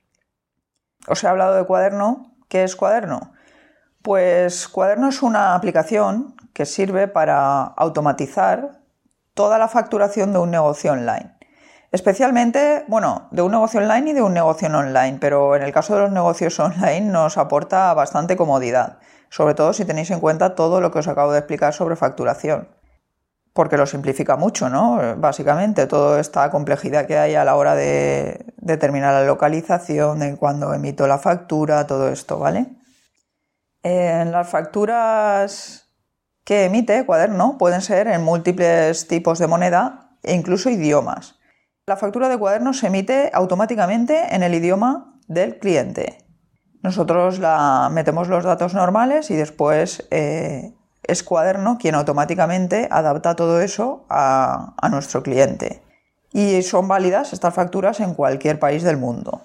Os 1.08 1.22
he 1.22 1.28
hablado 1.28 1.56
de 1.56 1.64
Cuaderno. 1.64 2.34
¿Qué 2.48 2.64
es 2.64 2.76
Cuaderno? 2.76 3.32
Pues 4.02 4.68
Cuaderno 4.68 5.08
es 5.08 5.22
una 5.22 5.54
aplicación 5.54 6.36
que 6.52 6.66
sirve 6.66 7.08
para 7.08 7.62
automatizar 7.62 8.80
toda 9.34 9.58
la 9.58 9.68
facturación 9.68 10.32
de 10.32 10.38
un 10.38 10.50
negocio 10.50 10.92
online. 10.92 11.36
Especialmente, 11.92 12.84
bueno, 12.88 13.28
de 13.30 13.42
un 13.42 13.52
negocio 13.52 13.80
online 13.80 14.10
y 14.10 14.14
de 14.14 14.22
un 14.22 14.34
negocio 14.34 14.68
online, 14.68 15.18
pero 15.20 15.56
en 15.56 15.62
el 15.62 15.72
caso 15.72 15.94
de 15.94 16.02
los 16.02 16.12
negocios 16.12 16.58
online 16.60 17.02
nos 17.02 17.36
aporta 17.38 17.92
bastante 17.94 18.36
comodidad, 18.36 18.98
sobre 19.28 19.54
todo 19.54 19.72
si 19.72 19.84
tenéis 19.84 20.10
en 20.10 20.20
cuenta 20.20 20.54
todo 20.54 20.80
lo 20.80 20.90
que 20.90 21.00
os 21.00 21.08
acabo 21.08 21.32
de 21.32 21.38
explicar 21.38 21.72
sobre 21.72 21.96
facturación 21.96 22.75
porque 23.56 23.76
lo 23.76 23.86
simplifica 23.86 24.36
mucho, 24.36 24.68
¿no? 24.68 25.16
Básicamente, 25.16 25.86
toda 25.86 26.20
esta 26.20 26.48
complejidad 26.50 27.06
que 27.06 27.18
hay 27.18 27.34
a 27.34 27.44
la 27.44 27.56
hora 27.56 27.74
de 27.74 28.54
determinar 28.58 29.14
la 29.14 29.24
localización, 29.24 30.20
de 30.20 30.36
cuando 30.36 30.72
emito 30.74 31.08
la 31.08 31.18
factura, 31.18 31.86
todo 31.88 32.08
esto, 32.08 32.38
¿vale? 32.38 32.66
En 33.82 34.30
las 34.30 34.48
facturas 34.48 35.88
que 36.44 36.66
emite 36.66 37.04
Cuaderno 37.06 37.56
pueden 37.58 37.80
ser 37.80 38.06
en 38.06 38.22
múltiples 38.22 39.08
tipos 39.08 39.38
de 39.38 39.48
moneda 39.48 40.18
e 40.22 40.34
incluso 40.34 40.70
idiomas. 40.70 41.40
La 41.86 41.96
factura 41.96 42.28
de 42.28 42.38
Cuaderno 42.38 42.74
se 42.74 42.88
emite 42.88 43.30
automáticamente 43.32 44.34
en 44.34 44.42
el 44.42 44.54
idioma 44.54 45.18
del 45.28 45.58
cliente. 45.58 46.18
Nosotros 46.82 47.38
la 47.38 47.88
metemos 47.90 48.28
los 48.28 48.44
datos 48.44 48.74
normales 48.74 49.30
y 49.30 49.34
después 49.34 50.06
eh, 50.10 50.75
es 51.08 51.22
Cuaderno 51.22 51.78
quien 51.78 51.94
automáticamente 51.94 52.88
adapta 52.90 53.36
todo 53.36 53.60
eso 53.60 54.04
a, 54.08 54.74
nuestro 54.90 55.22
cliente. 55.22 55.82
Y 56.32 56.62
son 56.62 56.88
válidas 56.88 57.32
estas 57.32 57.54
facturas 57.54 58.00
en 58.00 58.14
cualquier 58.14 58.58
país 58.58 58.82
del 58.82 58.96
mundo. 58.96 59.42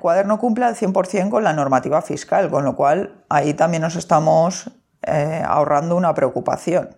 Cuaderno 0.00 0.38
cumple 0.38 0.64
al 0.64 0.76
100% 0.76 1.30
con 1.30 1.44
la 1.44 1.52
normativa 1.52 2.00
fiscal, 2.02 2.50
con 2.50 2.64
lo 2.64 2.76
cual 2.76 3.24
ahí 3.28 3.54
también 3.54 3.82
nos 3.82 3.96
estamos 3.96 4.70
eh, 5.02 5.42
ahorrando 5.44 5.96
una 5.96 6.14
preocupación. 6.14 6.96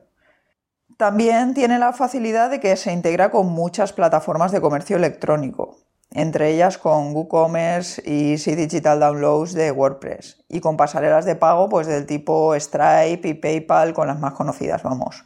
También 0.96 1.54
tiene 1.54 1.78
la 1.78 1.92
facilidad 1.92 2.50
de 2.50 2.60
que 2.60 2.76
se 2.76 2.92
integra 2.92 3.30
con 3.30 3.46
muchas 3.46 3.92
plataformas 3.92 4.52
de 4.52 4.60
comercio 4.60 4.96
electrónico 4.96 5.78
entre 6.12 6.50
ellas 6.50 6.78
con 6.78 7.14
WooCommerce 7.14 8.02
y 8.04 8.32
Easy 8.32 8.54
Digital 8.54 9.00
Downloads 9.00 9.52
de 9.54 9.70
WordPress, 9.70 10.44
y 10.48 10.60
con 10.60 10.76
pasarelas 10.76 11.24
de 11.24 11.36
pago 11.36 11.68
pues 11.68 11.86
del 11.86 12.06
tipo 12.06 12.54
Stripe 12.54 13.28
y 13.28 13.34
PayPal 13.34 13.92
con 13.92 14.08
las 14.08 14.18
más 14.18 14.34
conocidas, 14.34 14.82
vamos. 14.82 15.24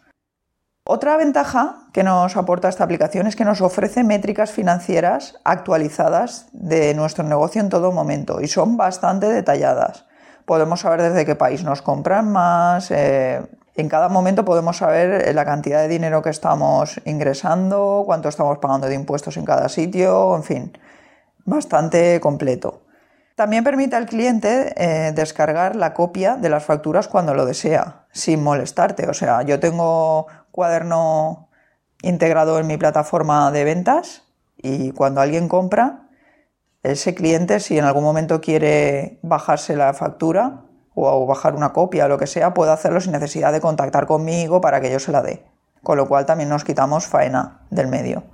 Otra 0.87 1.17
ventaja 1.17 1.89
que 1.95 2.03
nos 2.03 2.37
aporta 2.37 2.69
esta 2.69 2.85
aplicación 2.85 3.27
es 3.27 3.37
que 3.37 3.47
nos 3.47 3.63
ofrece 3.63 4.05
métricas 4.05 4.53
financieras 4.53 5.41
actualizadas 5.43 6.49
de 6.53 6.93
nuestro 6.93 7.25
negocio 7.25 7.63
en 7.63 7.71
todo 7.71 7.91
momento 7.91 8.43
y 8.43 8.49
son 8.49 8.77
bastante 8.77 9.27
detalladas. 9.27 10.05
Podemos 10.45 10.81
saber 10.81 11.01
desde 11.01 11.25
qué 11.25 11.37
país 11.37 11.65
nos 11.65 11.81
compran 11.81 12.31
más, 12.31 12.91
eh, 12.91 13.41
en 13.77 13.89
cada 13.89 14.09
momento 14.09 14.45
podemos 14.45 14.77
saber 14.77 15.29
eh, 15.29 15.33
la 15.33 15.45
cantidad 15.45 15.81
de 15.81 15.89
dinero 15.89 16.23
que 16.23 16.31
estamos 16.31 17.01
ingresando, 17.05 18.05
cuánto 18.07 18.29
estamos 18.29 18.59
pagando 18.59 18.87
de 18.87 18.95
impuestos 18.95 19.37
en 19.37 19.45
cada 19.45 19.69
sitio, 19.69 20.37
en 20.37 20.45
fin, 20.45 20.79
bastante 21.45 22.21
completo. 22.21 22.83
También 23.35 23.65
permite 23.65 23.97
al 23.97 24.07
cliente 24.07 24.75
eh, 24.77 25.13
descargar 25.13 25.75
la 25.75 25.93
copia 25.93 26.37
de 26.37 26.49
las 26.49 26.65
facturas 26.65 27.09
cuando 27.09 27.35
lo 27.35 27.47
desea, 27.47 28.07
sin 28.13 28.45
molestarte. 28.45 29.09
O 29.09 29.15
sea, 29.15 29.43
yo 29.43 29.59
tengo 29.59 30.29
cuaderno 30.53 31.49
integrado 32.03 32.61
en 32.61 32.69
mi 32.69 32.77
plataforma 32.77 33.51
de 33.51 33.65
ventas 33.65 34.23
y 34.57 34.93
cuando 34.93 35.21
alguien 35.21 35.49
compra, 35.49 36.03
ese 36.85 37.15
cliente, 37.15 37.59
si 37.59 37.79
en 37.79 37.87
algún 37.87 38.05
momento 38.05 38.41
quiere 38.41 39.19
bajarse 39.23 39.75
la 39.75 39.95
factura 39.95 40.61
o 40.95 41.27
bajar 41.27 41.55
una 41.55 41.73
copia 41.73 42.07
o 42.07 42.09
lo 42.09 42.19
que 42.19 42.27
sea, 42.27 42.55
puede 42.55 42.73
hacerlo 42.73 43.01
sin 43.01 43.13
necesidad 43.13 43.53
de 43.53 43.61
contactar 43.61 44.07
conmigo 44.07 44.61
para 44.61 44.81
que 44.81 44.91
yo 44.91 44.99
se 44.99 45.13
la 45.13 45.23
dé. 45.23 45.45
Con 45.83 45.99
lo 45.99 46.09
cual 46.09 46.27
también 46.27 46.49
nos 46.49 46.65
quitamos 46.65 47.07
faena 47.07 47.67
del 47.71 47.89
medio. 47.89 48.25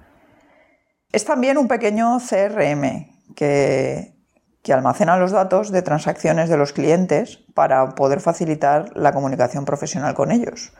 Es 1.12 1.24
también 1.24 1.58
un 1.58 1.66
pequeño 1.66 2.18
CRM 2.18 3.34
que, 3.34 4.14
que 4.62 4.72
almacena 4.72 5.16
los 5.16 5.32
datos 5.32 5.70
de 5.70 5.82
transacciones 5.82 6.48
de 6.48 6.56
los 6.56 6.72
clientes 6.72 7.38
para 7.54 7.94
poder 7.94 8.20
facilitar 8.20 8.96
la 8.96 9.12
comunicación 9.12 9.64
profesional 9.64 10.14
con 10.14 10.30
ellos. 10.30 10.72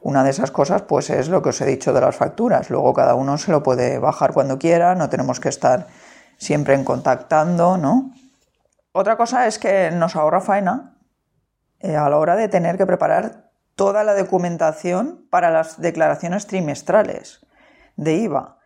Una 0.00 0.22
de 0.22 0.30
esas 0.30 0.50
cosas 0.50 0.82
pues 0.82 1.10
es 1.10 1.28
lo 1.28 1.42
que 1.42 1.48
os 1.48 1.60
he 1.60 1.66
dicho 1.66 1.92
de 1.92 2.00
las 2.00 2.16
facturas. 2.16 2.70
Luego 2.70 2.94
cada 2.94 3.14
uno 3.14 3.36
se 3.38 3.50
lo 3.50 3.62
puede 3.62 3.98
bajar 3.98 4.32
cuando 4.32 4.58
quiera, 4.58 4.94
no 4.94 5.08
tenemos 5.08 5.40
que 5.40 5.48
estar 5.48 5.88
siempre 6.38 6.74
en 6.74 6.84
contactando, 6.84 7.76
¿no? 7.76 8.12
Otra 8.92 9.16
cosa 9.16 9.46
es 9.46 9.58
que 9.58 9.90
nos 9.90 10.16
ahorra 10.16 10.40
faena 10.40 10.95
eh, 11.80 11.96
a 11.96 12.08
la 12.08 12.18
hora 12.18 12.36
de 12.36 12.48
tener 12.48 12.76
que 12.76 12.86
preparar 12.86 13.50
toda 13.74 14.04
la 14.04 14.14
documentación 14.14 15.26
para 15.30 15.50
las 15.50 15.80
declaraciones 15.80 16.46
trimestrales 16.46 17.46
de 17.96 18.14
IVA. 18.14 18.58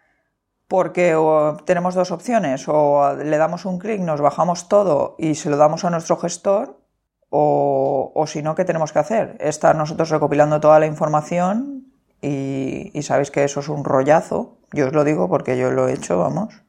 Porque 0.68 1.16
tenemos 1.64 1.96
dos 1.96 2.12
opciones, 2.12 2.66
o 2.68 3.14
le 3.14 3.36
damos 3.38 3.64
un 3.64 3.78
clic, 3.78 4.00
nos 4.00 4.20
bajamos 4.20 4.68
todo 4.68 5.16
y 5.18 5.34
se 5.34 5.50
lo 5.50 5.56
damos 5.56 5.84
a 5.84 5.90
nuestro 5.90 6.16
gestor, 6.16 6.80
o, 7.28 8.12
o 8.14 8.26
si 8.26 8.42
no, 8.42 8.54
¿qué 8.54 8.64
tenemos 8.64 8.92
que 8.92 9.00
hacer? 9.00 9.36
Estar 9.40 9.74
nosotros 9.74 10.10
recopilando 10.10 10.60
toda 10.60 10.78
la 10.78 10.86
información 10.86 11.92
y, 12.20 12.90
y 12.92 13.02
sabéis 13.02 13.30
que 13.32 13.42
eso 13.42 13.60
es 13.60 13.68
un 13.68 13.84
rollazo. 13.84 14.58
Yo 14.72 14.86
os 14.86 14.92
lo 14.92 15.02
digo 15.02 15.28
porque 15.28 15.56
yo 15.56 15.72
lo 15.72 15.88
he 15.88 15.92
hecho, 15.92 16.18
vamos. 16.18 16.62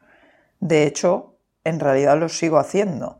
De 0.59 0.83
hecho, 0.85 1.35
en 1.63 1.79
realidad 1.79 2.17
lo 2.17 2.29
sigo 2.29 2.57
haciendo. 2.57 3.19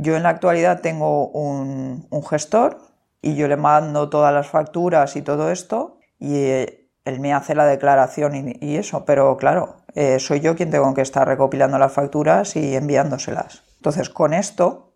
Yo 0.00 0.14
en 0.14 0.22
la 0.22 0.28
actualidad 0.28 0.80
tengo 0.80 1.26
un, 1.26 2.06
gestor 2.30 2.78
y 3.20 3.34
yo 3.34 3.48
le 3.48 3.56
mando 3.56 4.08
todas 4.08 4.32
las 4.32 4.46
facturas 4.46 5.16
y 5.16 5.22
todo 5.22 5.50
esto 5.50 5.98
y 6.20 6.36
eh, 6.36 6.88
él 7.04 7.18
me 7.18 7.34
hace 7.34 7.56
la 7.56 7.66
declaración 7.66 8.54
y, 8.60 8.76
eso, 8.76 9.04
pero 9.04 9.36
claro, 9.36 9.82
eh, 9.96 10.20
soy 10.20 10.38
yo 10.38 10.54
quien 10.54 10.70
tengo 10.70 10.94
que 10.94 11.00
estar 11.00 11.26
recopilando 11.26 11.80
las 11.80 11.90
facturas 11.90 12.54
y 12.54 12.76
enviándoselas. 12.76 13.64
Entonces, 13.74 14.08
con 14.08 14.34
esto, 14.34 14.94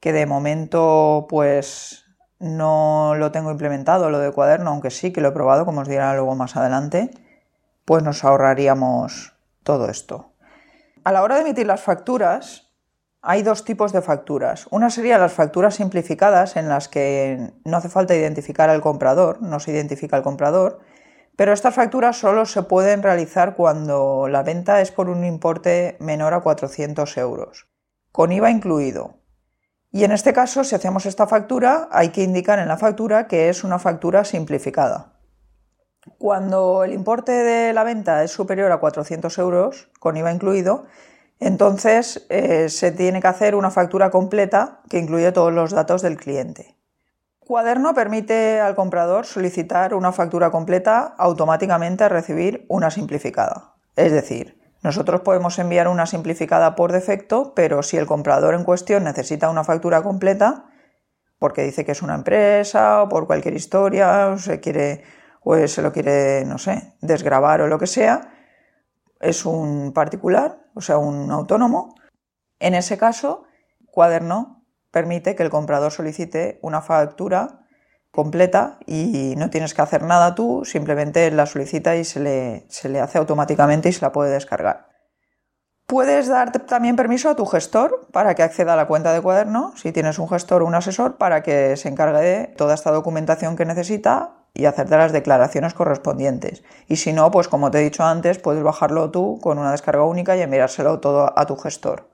que 0.00 0.12
de 0.12 0.26
momento 0.26 1.26
pues 1.28 2.06
no 2.40 3.14
lo 3.14 3.30
tengo 3.30 3.52
implementado, 3.52 4.10
lo 4.10 4.18
de 4.18 4.32
cuaderno, 4.32 4.70
aunque 4.70 4.90
sí 4.90 5.12
que 5.12 5.20
lo 5.20 5.28
he 5.28 5.32
probado, 5.32 5.64
como 5.64 5.82
os 5.82 5.88
dirá 5.88 6.12
luego 6.14 6.34
más 6.34 6.56
adelante, 6.56 7.12
pues 7.84 8.02
nos 8.02 8.24
ahorraríamos 8.24 9.32
todo 9.62 9.88
esto. 9.88 10.32
A 11.04 11.12
la 11.12 11.22
hora 11.22 11.36
de 11.36 11.42
emitir 11.42 11.68
las 11.68 11.82
facturas, 11.82 12.69
hay 13.22 13.42
dos 13.42 13.64
tipos 13.64 13.92
de 13.92 14.02
facturas. 14.02 14.66
Una 14.70 14.90
sería 14.90 15.18
las 15.18 15.32
facturas 15.32 15.74
simplificadas, 15.74 16.56
en 16.56 16.68
las 16.68 16.88
que 16.88 17.52
no 17.64 17.76
hace 17.76 17.88
falta 17.88 18.14
identificar 18.14 18.70
al 18.70 18.80
comprador, 18.80 19.42
no 19.42 19.60
se 19.60 19.72
identifica 19.72 20.16
al 20.16 20.22
comprador, 20.22 20.80
pero 21.36 21.52
estas 21.52 21.74
facturas 21.74 22.16
solo 22.16 22.46
se 22.46 22.62
pueden 22.62 23.02
realizar 23.02 23.54
cuando 23.54 24.28
la 24.28 24.42
venta 24.42 24.80
es 24.80 24.90
por 24.90 25.08
un 25.08 25.24
importe 25.24 25.96
menor 26.00 26.34
a 26.34 26.40
400 26.40 27.16
euros, 27.18 27.68
con 28.12 28.32
IVA 28.32 28.50
incluido. 28.50 29.20
Y 29.92 30.04
en 30.04 30.12
este 30.12 30.32
caso, 30.32 30.64
si 30.64 30.74
hacemos 30.74 31.04
esta 31.04 31.26
factura, 31.26 31.88
hay 31.90 32.10
que 32.10 32.22
indicar 32.22 32.58
en 32.58 32.68
la 32.68 32.76
factura 32.76 33.26
que 33.26 33.48
es 33.48 33.64
una 33.64 33.78
factura 33.78 34.24
simplificada. 34.24 35.14
Cuando 36.18 36.84
el 36.84 36.92
importe 36.92 37.32
de 37.32 37.72
la 37.72 37.84
venta 37.84 38.22
es 38.22 38.30
superior 38.30 38.70
a 38.72 38.78
400 38.78 39.36
euros, 39.38 39.90
con 39.98 40.16
IVA 40.16 40.32
incluido, 40.32 40.86
entonces 41.40 42.26
eh, 42.28 42.68
se 42.68 42.92
tiene 42.92 43.20
que 43.20 43.28
hacer 43.28 43.54
una 43.54 43.70
factura 43.70 44.10
completa 44.10 44.80
que 44.88 44.98
incluye 44.98 45.32
todos 45.32 45.52
los 45.52 45.72
datos 45.72 46.02
del 46.02 46.16
cliente. 46.16 46.76
Cuaderno 47.40 47.94
permite 47.94 48.60
al 48.60 48.76
comprador 48.76 49.26
solicitar 49.26 49.94
una 49.94 50.12
factura 50.12 50.50
completa 50.50 51.14
automáticamente 51.18 52.04
a 52.04 52.08
recibir 52.08 52.64
una 52.68 52.90
simplificada. 52.90 53.74
Es 53.96 54.12
decir, 54.12 54.60
nosotros 54.82 55.22
podemos 55.22 55.58
enviar 55.58 55.88
una 55.88 56.06
simplificada 56.06 56.76
por 56.76 56.92
defecto, 56.92 57.54
pero 57.54 57.82
si 57.82 57.96
el 57.96 58.06
comprador 58.06 58.54
en 58.54 58.62
cuestión 58.62 59.02
necesita 59.02 59.50
una 59.50 59.64
factura 59.64 60.02
completa, 60.02 60.66
porque 61.40 61.62
dice 61.62 61.84
que 61.84 61.92
es 61.92 62.02
una 62.02 62.14
empresa 62.14 63.02
o 63.02 63.08
por 63.08 63.26
cualquier 63.26 63.54
historia, 63.54 64.28
o 64.28 64.38
se 64.38 64.60
quiere 64.60 65.02
pues 65.42 65.72
se 65.72 65.82
lo 65.82 65.92
quiere, 65.92 66.44
no 66.44 66.58
sé, 66.58 66.94
desgrabar 67.00 67.62
o 67.62 67.66
lo 67.66 67.78
que 67.78 67.86
sea, 67.86 68.32
es 69.20 69.44
un 69.44 69.92
particular, 69.92 70.66
o 70.74 70.80
sea, 70.80 70.98
un 70.98 71.30
autónomo. 71.30 71.94
En 72.58 72.74
ese 72.74 72.98
caso, 72.98 73.44
Cuaderno 73.86 74.64
permite 74.90 75.34
que 75.34 75.42
el 75.42 75.50
comprador 75.50 75.92
solicite 75.92 76.58
una 76.62 76.80
factura 76.80 77.66
completa 78.10 78.78
y 78.86 79.34
no 79.36 79.50
tienes 79.50 79.74
que 79.74 79.82
hacer 79.82 80.02
nada 80.02 80.34
tú, 80.34 80.64
simplemente 80.64 81.30
la 81.30 81.46
solicita 81.46 81.96
y 81.96 82.04
se 82.04 82.20
le, 82.20 82.66
se 82.68 82.88
le 82.88 83.00
hace 83.00 83.18
automáticamente 83.18 83.88
y 83.88 83.92
se 83.92 84.00
la 84.00 84.12
puede 84.12 84.32
descargar. 84.32 84.89
Puedes 85.90 86.28
dar 86.28 86.52
también 86.52 86.94
permiso 86.94 87.28
a 87.28 87.34
tu 87.34 87.44
gestor 87.46 88.06
para 88.12 88.36
que 88.36 88.44
acceda 88.44 88.74
a 88.74 88.76
la 88.76 88.86
cuenta 88.86 89.12
de 89.12 89.20
cuaderno, 89.20 89.72
si 89.74 89.90
tienes 89.90 90.20
un 90.20 90.28
gestor 90.28 90.62
o 90.62 90.66
un 90.66 90.76
asesor, 90.76 91.16
para 91.16 91.42
que 91.42 91.76
se 91.76 91.88
encargue 91.88 92.20
de 92.20 92.46
toda 92.46 92.74
esta 92.74 92.92
documentación 92.92 93.56
que 93.56 93.64
necesita 93.64 94.36
y 94.54 94.66
hacerte 94.66 94.96
las 94.96 95.10
declaraciones 95.10 95.74
correspondientes. 95.74 96.62
Y 96.86 96.94
si 96.94 97.12
no, 97.12 97.32
pues 97.32 97.48
como 97.48 97.72
te 97.72 97.80
he 97.80 97.82
dicho 97.82 98.04
antes, 98.04 98.38
puedes 98.38 98.62
bajarlo 98.62 99.10
tú 99.10 99.40
con 99.42 99.58
una 99.58 99.72
descarga 99.72 100.04
única 100.04 100.36
y 100.36 100.42
enviárselo 100.42 101.00
todo 101.00 101.36
a 101.36 101.46
tu 101.46 101.56
gestor. 101.56 102.08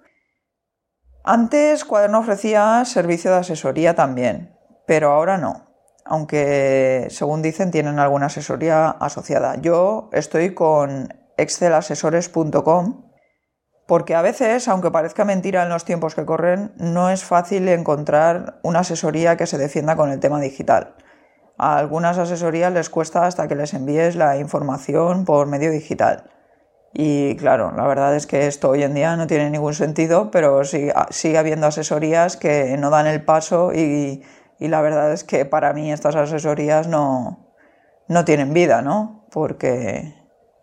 Antes 1.22 1.84
Cuaderno 1.84 2.20
ofrecía 2.20 2.82
servicio 2.86 3.30
de 3.30 3.40
asesoría 3.40 3.94
también, 3.94 4.56
pero 4.86 5.10
ahora 5.10 5.36
no. 5.36 5.66
Aunque 6.06 7.08
según 7.10 7.42
dicen 7.42 7.70
tienen 7.70 7.98
alguna 7.98 8.26
asesoría 8.26 8.88
asociada. 8.88 9.56
Yo 9.56 10.08
estoy 10.14 10.54
con 10.54 11.12
excelasesores.com 11.36 13.05
porque 13.86 14.14
a 14.16 14.22
veces, 14.22 14.66
aunque 14.68 14.90
parezca 14.90 15.24
mentira 15.24 15.62
en 15.62 15.68
los 15.68 15.84
tiempos 15.84 16.14
que 16.14 16.24
corren, 16.24 16.72
no 16.76 17.08
es 17.10 17.24
fácil 17.24 17.68
encontrar 17.68 18.58
una 18.62 18.80
asesoría 18.80 19.36
que 19.36 19.46
se 19.46 19.58
defienda 19.58 19.96
con 19.96 20.10
el 20.10 20.18
tema 20.18 20.40
digital. 20.40 20.96
A 21.56 21.78
algunas 21.78 22.18
asesorías 22.18 22.72
les 22.72 22.90
cuesta 22.90 23.26
hasta 23.26 23.46
que 23.46 23.54
les 23.54 23.74
envíes 23.74 24.16
la 24.16 24.36
información 24.38 25.24
por 25.24 25.46
medio 25.46 25.70
digital. 25.70 26.30
Y 26.92 27.36
claro, 27.36 27.72
la 27.76 27.86
verdad 27.86 28.16
es 28.16 28.26
que 28.26 28.46
esto 28.46 28.70
hoy 28.70 28.82
en 28.82 28.94
día 28.94 29.16
no 29.16 29.26
tiene 29.26 29.50
ningún 29.50 29.74
sentido, 29.74 30.30
pero 30.30 30.64
sigue, 30.64 30.92
sigue 31.10 31.38
habiendo 31.38 31.66
asesorías 31.66 32.36
que 32.36 32.76
no 32.78 32.90
dan 32.90 33.06
el 33.06 33.24
paso 33.24 33.72
y, 33.72 34.22
y, 34.58 34.68
la 34.68 34.80
verdad 34.80 35.12
es 35.12 35.22
que 35.22 35.44
para 35.44 35.72
mí 35.74 35.92
estas 35.92 36.16
asesorías 36.16 36.88
no, 36.88 37.52
no 38.08 38.24
tienen 38.24 38.54
vida, 38.54 38.80
¿no? 38.82 39.26
Porque 39.30 40.14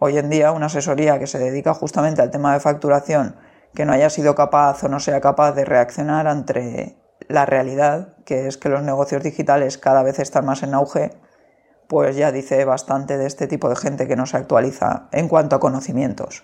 hoy 0.03 0.17
en 0.17 0.29
día 0.29 0.51
una 0.51 0.65
asesoría 0.65 1.17
que 1.17 1.27
se 1.27 1.39
dedica 1.39 1.73
justamente 1.73 2.21
al 2.21 2.29
tema 2.29 2.51
de 2.51 2.59
facturación, 2.59 3.37
que 3.73 3.85
no 3.85 3.93
haya 3.93 4.09
sido 4.09 4.35
capaz 4.35 4.83
o 4.83 4.89
no 4.89 4.99
sea 4.99 5.21
capaz 5.21 5.53
de 5.53 5.63
reaccionar 5.63 6.27
ante 6.27 6.97
la 7.29 7.45
realidad, 7.45 8.17
que 8.25 8.47
es 8.47 8.57
que 8.57 8.67
los 8.67 8.83
negocios 8.83 9.23
digitales 9.23 9.77
cada 9.77 10.03
vez 10.03 10.19
están 10.19 10.45
más 10.45 10.61
en 10.61 10.73
auge, 10.73 11.11
pues 11.87 12.17
ya 12.17 12.33
dice 12.33 12.65
bastante 12.65 13.17
de 13.17 13.25
este 13.25 13.47
tipo 13.47 13.69
de 13.69 13.77
gente 13.77 14.05
que 14.05 14.17
no 14.17 14.25
se 14.25 14.35
actualiza 14.35 15.07
en 15.13 15.29
cuanto 15.29 15.55
a 15.55 15.61
conocimientos. 15.61 16.43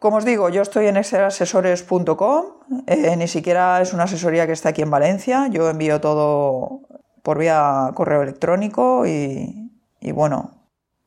Como 0.00 0.16
os 0.16 0.24
digo, 0.24 0.48
yo 0.48 0.62
estoy 0.62 0.88
en 0.88 0.96
excelasesores.com, 0.96 2.44
eh, 2.88 3.16
ni 3.16 3.28
siquiera 3.28 3.80
es 3.80 3.92
una 3.94 4.02
asesoría 4.02 4.48
que 4.48 4.52
está 4.52 4.70
aquí 4.70 4.82
en 4.82 4.90
Valencia, 4.90 5.46
yo 5.46 5.70
envío 5.70 6.00
todo 6.00 6.80
por 7.22 7.38
vía 7.38 7.92
correo 7.94 8.22
electrónico 8.22 9.06
y, 9.06 9.70
bueno, 10.12 10.53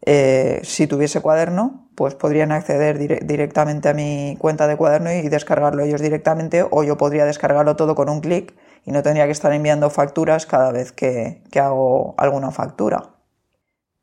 eh, 0.09 0.61
si 0.63 0.87
tuviese 0.87 1.19
cuaderno, 1.19 1.89
pues 1.93 2.15
podrían 2.15 2.53
acceder 2.53 2.97
directamente 3.27 3.89
a 3.89 3.93
mi 3.93 4.37
cuenta 4.39 4.65
de 4.65 4.77
cuaderno 4.77 5.11
y 5.11 5.27
descargarlo 5.27 5.83
ellos 5.83 5.99
directamente 5.99 6.65
o 6.71 6.85
yo 6.85 6.95
podría 6.95 7.25
descargarlo 7.25 7.75
todo 7.75 7.93
con 7.93 8.07
un 8.07 8.21
clic 8.21 8.55
y 8.85 8.91
no 8.91 9.03
tendría 9.03 9.25
que 9.25 9.33
estar 9.33 9.51
enviando 9.51 9.89
facturas 9.89 10.45
cada 10.45 10.71
vez 10.71 10.93
que, 10.93 11.43
hago 11.59 12.15
alguna 12.17 12.51
factura. 12.51 13.15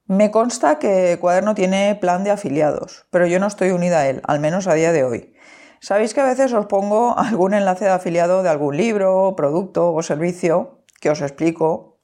Me 0.07 0.31
consta 0.31 0.79
que 0.79 1.17
Cuaderno 1.19 1.55
tiene 1.55 1.97
plan 1.99 2.23
de 2.23 2.33
afiliados, 2.33 3.07
pero 3.09 3.27
yo 3.27 3.41
no 3.41 3.47
estoy 3.47 3.71
unida 3.71 4.01
a 4.01 4.07
él, 4.07 4.21
al 4.25 4.41
menos 4.41 4.67
a 4.67 4.75
día 4.75 4.93
de 4.93 5.05
hoy. 5.05 5.35
Sabéis 5.81 6.13
que 6.13 6.21
a 6.21 6.27
veces 6.27 6.53
os 6.53 6.67
pongo 6.67 7.15
algún 7.19 7.55
enlace 7.55 7.87
de 7.87 7.93
afiliado 7.93 8.43
de 8.43 8.51
algún 8.51 8.77
libro, 8.77 9.37
producto 9.39 9.95
o 9.95 10.03
servicio 10.03 10.85
que 11.01 11.09
os 11.09 11.23
explico 11.23 11.97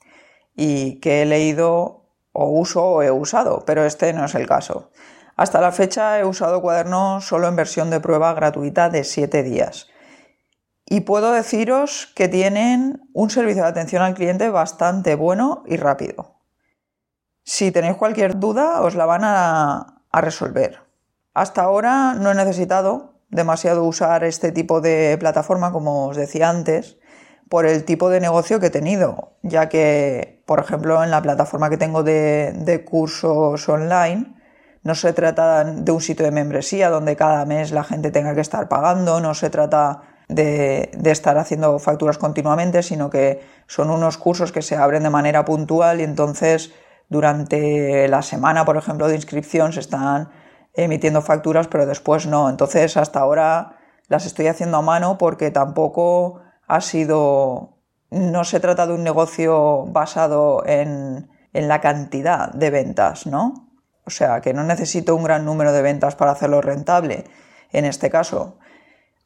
y 0.57 1.01
que 1.01 1.21
he 1.21 1.27
leído 1.27 2.00
o 2.33 2.51
uso 2.51 2.85
o 2.85 3.03
he 3.03 3.11
usado, 3.11 3.65
pero 3.67 3.85
este 3.85 4.13
no 4.13 4.25
es 4.25 4.35
el 4.35 4.47
caso. 4.47 4.91
Hasta 5.37 5.61
la 5.61 5.73
fecha 5.73 6.19
he 6.19 6.25
usado 6.25 6.61
Cuaderno 6.61 7.21
solo 7.21 7.49
en 7.49 7.57
versión 7.57 7.91
de 7.91 8.01
prueba 8.01 8.35
gratuita 8.35 8.91
de 8.91 9.05
7 9.05 9.43
días 9.43 9.91
y 10.93 11.03
puedo 11.03 11.33
deciros 11.33 12.13
que 12.17 12.27
tienen 12.27 13.01
un 13.15 13.31
servicio 13.31 13.63
de 13.63 13.69
atención 13.69 14.03
al 14.03 14.15
cliente 14.15 14.51
bastante 14.51 15.15
bueno 15.15 15.63
y 15.67 15.77
rápido. 15.77 16.41
Si 17.45 17.71
tenéis 17.71 17.97
cualquier 17.97 18.41
duda, 18.41 18.83
os 18.83 18.97
la 18.97 19.07
van 19.07 19.23
a, 19.23 20.03
resolver. 20.13 20.81
Hasta 21.33 21.63
ahora 21.63 22.15
no 22.15 22.33
he 22.33 22.35
necesitado 22.35 23.21
demasiado 23.29 23.85
usar 23.85 24.25
este 24.25 24.51
tipo 24.51 24.81
de 24.81 25.17
plataforma, 25.21 25.71
como 25.71 26.09
os 26.09 26.17
decía 26.17 26.51
antes, 26.51 26.99
por 27.49 27.67
el 27.67 27.85
tipo 27.85 28.11
de 28.11 28.19
negocio 28.19 28.59
que 28.59 28.67
he 28.67 28.71
tenido, 28.71 29.39
ya 29.45 29.69
que, 29.69 30.40
por 30.51 30.59
ejemplo, 30.59 31.05
en 31.05 31.13
la 31.13 31.23
plataforma 31.23 31.71
que 31.71 31.77
tengo 31.77 32.03
de, 32.03 32.85
cursos 32.85 33.69
online, 33.69 34.35
no 34.83 34.97
se 34.97 35.13
trata 35.13 35.63
de 35.63 35.93
un 35.93 36.01
sitio 36.01 36.25
de 36.25 36.33
membresía 36.33 36.91
donde 36.91 37.15
cada 37.15 37.45
mes 37.45 37.71
la 37.71 37.85
gente 37.85 38.11
tenga 38.11 38.35
que 38.35 38.41
estar 38.41 38.69
pagando, 38.69 39.21
no 39.21 39.33
se 39.35 39.49
trata 39.49 40.03
de, 40.27 40.91
de, 40.93 41.11
estar 41.13 41.39
haciendo 41.39 41.79
facturas 41.79 42.19
continuamente, 42.19 42.83
sino 42.83 43.11
que 43.11 43.41
son 43.69 43.91
unos 43.91 44.19
cursos 44.19 44.51
que 44.51 44.61
se 44.61 44.75
abren 44.75 45.05
de 45.05 45.11
manera 45.11 45.45
puntual 45.45 46.01
y 46.01 46.03
entonces 46.03 46.73
durante 47.09 48.09
la 48.09 48.23
semana, 48.23 48.65
por 48.65 48.77
ejemplo, 48.77 49.07
de 49.07 49.15
inscripción 49.15 49.73
se 49.73 49.79
están 49.79 50.31
emitiendo 50.75 51.23
facturas, 51.23 51.69
pero 51.69 51.87
después 51.87 52.27
no. 52.27 52.51
Entonces, 52.51 52.97
hasta 52.97 53.21
ahora 53.21 53.77
las 54.09 54.27
estoy 54.27 54.49
haciendo 54.49 54.79
a 54.79 54.83
mano 54.83 55.17
porque 55.17 55.53
tampoco 55.53 56.41
ha 56.67 56.81
sido, 56.81 57.80
no 58.11 58.45
se 58.45 58.61
trata 58.61 58.87
de 58.87 58.95
un 58.95 59.05
negocio 59.05 59.87
basado 59.87 60.65
en, 60.67 61.31
en 61.53 61.69
la 61.69 61.81
cantidad 61.81 62.53
de 62.53 62.71
ventas, 62.71 63.27
¿no? 63.27 63.71
O 64.05 64.11
sea, 64.11 64.41
que 64.41 64.55
no 64.55 64.65
necesito 64.65 65.15
un 65.15 65.25
gran 65.25 65.45
número 65.45 65.73
de 65.73 65.83
ventas 65.83 66.17
para 66.17 66.33
hacerlo 66.33 66.61
rentable 66.61 67.25
en 67.73 67.85
este 67.85 68.11
caso. 68.11 68.59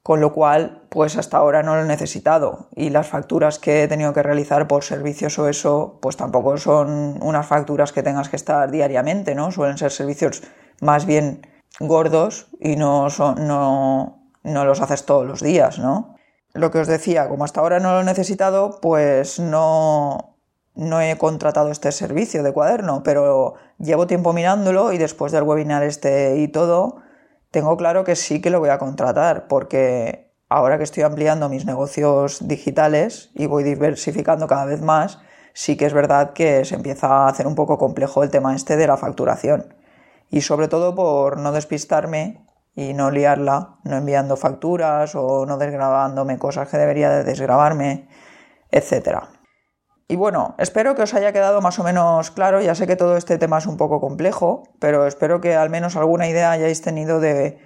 Con 0.02 0.20
lo 0.20 0.34
cual, 0.34 0.86
pues 0.90 1.16
hasta 1.16 1.38
ahora 1.38 1.62
no 1.62 1.76
lo 1.76 1.82
he 1.82 1.86
necesitado. 1.86 2.68
Y 2.76 2.90
las 2.90 3.08
facturas 3.08 3.58
que 3.58 3.82
he 3.82 3.88
tenido 3.88 4.12
que 4.12 4.22
realizar 4.22 4.68
por 4.68 4.84
servicios 4.84 5.38
o 5.38 5.48
eso, 5.48 5.98
pues 6.02 6.18
tampoco 6.18 6.58
son 6.58 7.18
unas 7.22 7.46
facturas 7.46 7.92
que 7.92 8.02
tengas 8.02 8.28
que 8.28 8.36
estar 8.36 8.70
diariamente, 8.70 9.34
¿no? 9.34 9.50
Suelen 9.50 9.78
ser 9.78 9.90
servicios 9.90 10.42
más 10.82 11.06
bien 11.06 11.46
gordos 11.80 12.48
y 12.60 12.76
no, 12.76 13.08
son, 13.08 13.46
no, 13.46 14.28
no 14.42 14.64
los 14.66 14.82
haces 14.82 15.06
todos 15.06 15.26
los 15.26 15.40
días, 15.40 15.78
¿no? 15.78 16.13
Lo 16.54 16.70
que 16.70 16.78
os 16.78 16.86
decía, 16.86 17.28
como 17.28 17.44
hasta 17.44 17.60
ahora 17.60 17.80
no 17.80 17.92
lo 17.92 18.00
he 18.00 18.04
necesitado, 18.04 18.78
pues 18.80 19.40
no, 19.40 20.36
no 20.76 21.00
he 21.00 21.18
contratado 21.18 21.70
este 21.72 21.90
servicio 21.90 22.44
de 22.44 22.52
cuaderno, 22.52 23.02
pero 23.02 23.54
llevo 23.78 24.06
tiempo 24.06 24.32
mirándolo 24.32 24.92
y 24.92 24.98
después 24.98 25.32
del 25.32 25.42
webinar 25.42 25.82
este 25.82 26.36
y 26.38 26.46
todo, 26.46 27.02
tengo 27.50 27.76
claro 27.76 28.04
que 28.04 28.14
sí 28.14 28.40
que 28.40 28.50
lo 28.50 28.60
voy 28.60 28.68
a 28.68 28.78
contratar, 28.78 29.48
porque 29.48 30.32
ahora 30.48 30.78
que 30.78 30.84
estoy 30.84 31.02
ampliando 31.02 31.48
mis 31.48 31.66
negocios 31.66 32.46
digitales 32.46 33.30
y 33.34 33.46
voy 33.46 33.64
diversificando 33.64 34.46
cada 34.46 34.64
vez 34.64 34.80
más, 34.80 35.18
sí 35.54 35.76
que 35.76 35.86
es 35.86 35.92
verdad 35.92 36.34
que 36.34 36.64
se 36.64 36.76
empieza 36.76 37.08
a 37.08 37.28
hacer 37.28 37.48
un 37.48 37.56
poco 37.56 37.78
complejo 37.78 38.22
el 38.22 38.30
tema 38.30 38.54
este 38.54 38.76
de 38.76 38.86
la 38.86 38.96
facturación. 38.96 39.74
Y 40.30 40.42
sobre 40.42 40.68
todo 40.68 40.94
por 40.94 41.38
no 41.38 41.50
despistarme 41.50 42.44
y 42.74 42.92
no 42.94 43.10
liarla, 43.10 43.78
no 43.84 43.96
enviando 43.96 44.36
facturas 44.36 45.14
o 45.14 45.46
no 45.46 45.58
desgrabándome 45.58 46.38
cosas 46.38 46.68
que 46.68 46.78
debería 46.78 47.10
de 47.10 47.24
desgrabarme, 47.24 48.08
etcétera. 48.70 49.28
Y 50.06 50.16
bueno, 50.16 50.54
espero 50.58 50.94
que 50.94 51.02
os 51.02 51.14
haya 51.14 51.32
quedado 51.32 51.62
más 51.62 51.78
o 51.78 51.84
menos 51.84 52.30
claro. 52.30 52.60
Ya 52.60 52.74
sé 52.74 52.86
que 52.86 52.96
todo 52.96 53.16
este 53.16 53.38
tema 53.38 53.58
es 53.58 53.66
un 53.66 53.76
poco 53.76 54.00
complejo, 54.00 54.64
pero 54.78 55.06
espero 55.06 55.40
que 55.40 55.54
al 55.54 55.70
menos 55.70 55.96
alguna 55.96 56.28
idea 56.28 56.50
hayáis 56.50 56.82
tenido 56.82 57.20
de, 57.20 57.58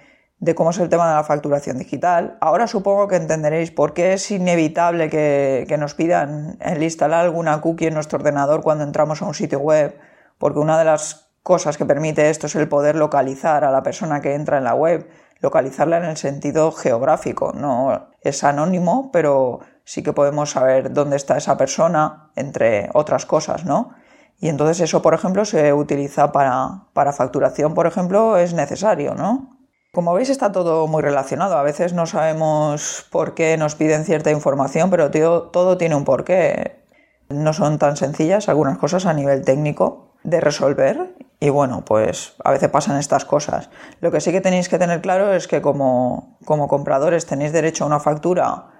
cómo 0.55 0.69
es 0.69 0.79
el 0.79 0.87
tema 0.87 1.09
de 1.09 1.15
la 1.15 1.23
facturación 1.23 1.77
digital. 1.77 2.37
Ahora 2.39 2.67
supongo 2.67 3.09
que 3.09 3.17
entenderéis 3.17 3.71
por 3.71 3.93
qué 3.93 4.13
es 4.13 4.31
inevitable 4.31 5.09
que, 5.09 5.65
que 5.67 5.77
nos 5.77 5.95
pidan 5.95 6.57
el 6.61 6.81
instalar 6.81 7.25
alguna 7.25 7.59
cookie 7.59 7.87
en 7.87 7.95
nuestro 7.95 8.19
ordenador 8.19 8.61
cuando 8.61 8.85
entramos 8.85 9.21
a 9.21 9.25
un 9.25 9.33
sitio 9.33 9.59
web, 9.59 9.99
porque 10.37 10.59
una 10.59 10.79
de 10.79 10.85
las 10.85 11.28
cosas 11.43 11.77
que 11.77 11.85
permite 11.85 12.29
esto 12.29 12.47
es 12.47 12.55
el 12.55 12.67
poder 12.67 12.95
localizar 12.95 13.63
a 13.63 13.71
la 13.71 13.83
persona 13.83 14.21
que 14.21 14.35
entra 14.35 14.57
en 14.57 14.63
la 14.63 14.75
web, 14.75 15.09
localizarla 15.39 15.97
en 15.97 16.05
el 16.05 16.17
sentido 16.17 16.71
geográfico. 16.71 17.53
No 17.53 18.09
es 18.21 18.43
anónimo, 18.43 19.09
pero 19.11 19.59
sí 19.83 20.03
que 20.03 20.13
podemos 20.13 20.51
saber 20.51 20.93
dónde 20.93 21.15
está 21.15 21.37
esa 21.37 21.57
persona, 21.57 22.31
entre 22.35 22.89
otras 22.93 23.25
cosas, 23.25 23.65
¿no? 23.65 23.91
Y 24.37 24.47
entonces 24.47 24.79
eso, 24.79 25.01
por 25.01 25.13
ejemplo, 25.13 25.43
se 25.45 25.73
utiliza 25.73 26.31
para, 26.31 26.85
para 26.93 27.11
facturación, 27.11 27.73
por 27.73 27.87
ejemplo, 27.87 28.37
es 28.37 28.53
necesario, 28.53 29.15
¿no? 29.15 29.57
Como 29.91 30.13
veis 30.13 30.29
está 30.29 30.51
todo 30.51 30.87
muy 30.87 31.01
relacionado. 31.01 31.57
A 31.57 31.63
veces 31.63 31.93
no 31.93 32.05
sabemos 32.05 33.07
por 33.11 33.33
qué 33.33 33.57
nos 33.57 33.75
piden 33.75 34.05
cierta 34.05 34.29
información, 34.29 34.91
pero 34.91 35.09
todo 35.09 35.77
tiene 35.77 35.95
un 35.95 36.05
porqué. 36.05 36.85
No 37.27 37.53
son 37.53 37.79
tan 37.79 37.97
sencillas 37.97 38.49
algunas 38.49 38.77
cosas 38.77 39.07
a 39.07 39.13
nivel 39.13 39.43
técnico 39.43 40.08
de 40.23 40.41
resolver 40.41 41.15
y 41.39 41.49
bueno, 41.49 41.85
pues 41.85 42.33
a 42.43 42.51
veces 42.51 42.69
pasan 42.69 42.97
estas 42.97 43.25
cosas. 43.25 43.69
Lo 44.01 44.11
que 44.11 44.19
sí 44.19 44.31
que 44.31 44.41
tenéis 44.41 44.67
que 44.67 44.77
tener 44.77 45.01
claro 45.01 45.33
es 45.33 45.47
que 45.47 45.61
como, 45.61 46.37
como 46.45 46.67
compradores 46.67 47.25
tenéis 47.25 47.53
derecho 47.53 47.85
a 47.85 47.87
una 47.87 47.99
factura 47.99 48.71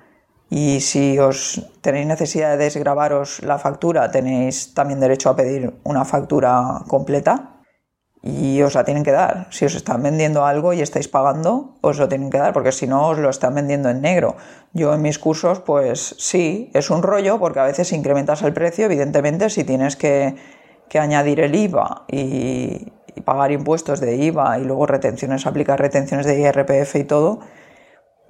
y 0.50 0.82
si 0.82 1.18
os 1.20 1.70
tenéis 1.82 2.08
necesidad 2.08 2.52
de 2.52 2.66
desgrabaros 2.66 3.42
la 3.44 3.60
factura, 3.60 4.12
tenéis 4.12 4.74
también 4.74 5.00
derecho 5.00 5.30
a 5.30 5.36
pedir 5.36 5.80
una 5.84 6.06
factura 6.06 6.82
completa 6.88 7.60
y 8.22 8.62
os 8.62 8.76
la 8.76 8.84
tienen 8.84 9.04
que 9.04 9.12
dar. 9.12 9.48
Si 9.52 9.64
os 9.66 9.76
están 9.76 10.04
vendiendo 10.04 10.46
algo 10.46 10.74
y 10.74 10.82
estáis 10.82 11.08
pagando, 11.08 11.78
os 11.82 11.98
lo 12.00 12.10
tienen 12.10 12.30
que 12.30 12.40
dar, 12.40 12.52
porque 12.52 12.72
si 12.72 12.88
no 12.88 13.08
os 13.08 13.18
lo 13.18 13.30
están 13.30 13.56
vendiendo 13.56 13.90
en 13.90 14.02
negro. 14.02 14.36
Yo 14.74 14.94
en 14.94 15.02
mis 15.02 15.20
cursos, 15.20 15.62
pues 15.62 16.16
sí, 16.18 16.70
es 16.74 16.90
un 16.90 17.04
rollo, 17.04 17.40
porque 17.40 17.60
a 17.60 17.64
veces 17.64 17.94
incrementas 17.94 18.42
el 18.42 18.52
precio, 18.52 18.86
evidentemente, 18.86 19.50
si 19.50 19.64
tienes 19.64 19.96
que, 19.96 20.36
añadir 20.98 21.42
el 21.42 21.54
IVA 21.54 22.06
y, 22.08 22.92
pagar 23.26 23.52
impuestos 23.52 24.00
de 24.00 24.16
IVA 24.16 24.60
y 24.60 24.64
luego 24.64 24.88
retenciones, 24.88 25.46
aplicar 25.46 25.80
retenciones 25.80 26.26
de 26.26 26.40
IRPF 26.40 26.96
y 26.96 27.04
todo, 27.04 27.42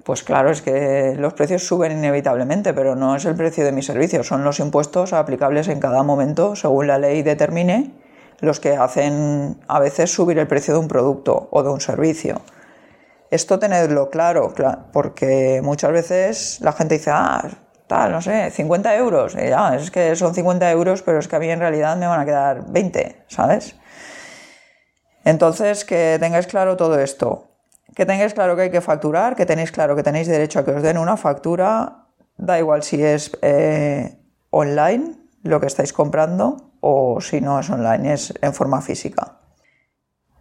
pues 0.03 0.23
claro, 0.23 0.49
es 0.49 0.63
que 0.63 1.15
los 1.17 1.33
precios 1.33 1.65
suben 1.65 1.91
inevitablemente, 1.91 2.73
pero 2.73 2.95
no 2.95 3.15
es 3.15 3.23
el 3.25 3.35
precio 3.35 3.63
de 3.63 3.71
mi 3.71 3.83
servicio, 3.83 4.23
son 4.23 4.43
los 4.43 4.59
impuestos 4.59 5.13
aplicables 5.13 5.67
en 5.67 5.79
cada 5.79 6.01
momento 6.01 6.55
según 6.55 6.87
la 6.87 6.97
ley 6.97 7.21
determine 7.21 7.91
los 8.41 8.59
que 8.59 8.75
hacen 8.75 9.57
a 9.67 9.79
veces 9.79 10.11
subir 10.11 10.39
el 10.39 10.47
precio 10.47 10.73
de 10.73 10.79
un 10.79 10.87
producto 10.87 11.47
o 11.51 11.63
de 11.63 11.69
un 11.69 11.81
servicio. 11.81 12.41
Esto 13.31 13.59
tenedlo 13.59 14.09
claro, 14.09 14.53
porque 14.91 15.61
muchas 15.63 15.91
veces 15.91 16.59
la 16.61 16.71
gente 16.71 16.95
dice, 16.97 17.11
ah, 17.13 17.47
no 17.89 18.21
sé, 18.21 18.51
50 18.51 18.95
euros. 18.95 19.33
Ya, 19.35 19.75
es 19.75 19.91
que 19.91 20.15
son 20.15 20.33
50 20.33 20.71
euros, 20.71 21.01
pero 21.01 21.19
es 21.19 21.27
que 21.27 21.35
a 21.35 21.39
mí 21.39 21.49
en 21.49 21.59
realidad 21.59 21.97
me 21.97 22.07
van 22.07 22.19
a 22.19 22.25
quedar 22.25 22.71
20, 22.71 23.23
¿sabes? 23.27 23.75
Entonces, 25.25 25.85
que 25.85 26.17
tengáis 26.19 26.47
claro 26.47 26.77
todo 26.77 26.99
esto 26.99 27.49
que 27.99 28.05
tengáis 28.05 28.33
claro 28.33 28.55
que 28.55 28.63
hay 28.63 28.71
que 28.71 28.79
facturar, 28.79 29.35
que 29.35 29.45
tenéis 29.45 29.73
claro 29.73 29.93
que 29.93 30.03
tenéis 30.03 30.27
derecho 30.27 30.59
a 30.59 30.63
que 30.63 30.71
os 30.71 30.81
den 30.81 30.97
una 30.97 31.17
factura, 31.17 32.07
da 32.37 32.57
igual 32.57 32.81
si 32.81 33.03
es 33.03 33.35
eh, 33.41 34.15
online 34.51 35.19
lo 35.43 35.59
que 35.59 35.67
estáis 35.67 35.91
comprando 35.91 36.71
o 36.79 37.19
si 37.19 37.41
no 37.41 37.59
es 37.59 37.69
online, 37.69 38.13
es 38.13 38.33
en 38.41 38.53
forma 38.53 38.81
física. 38.81 39.39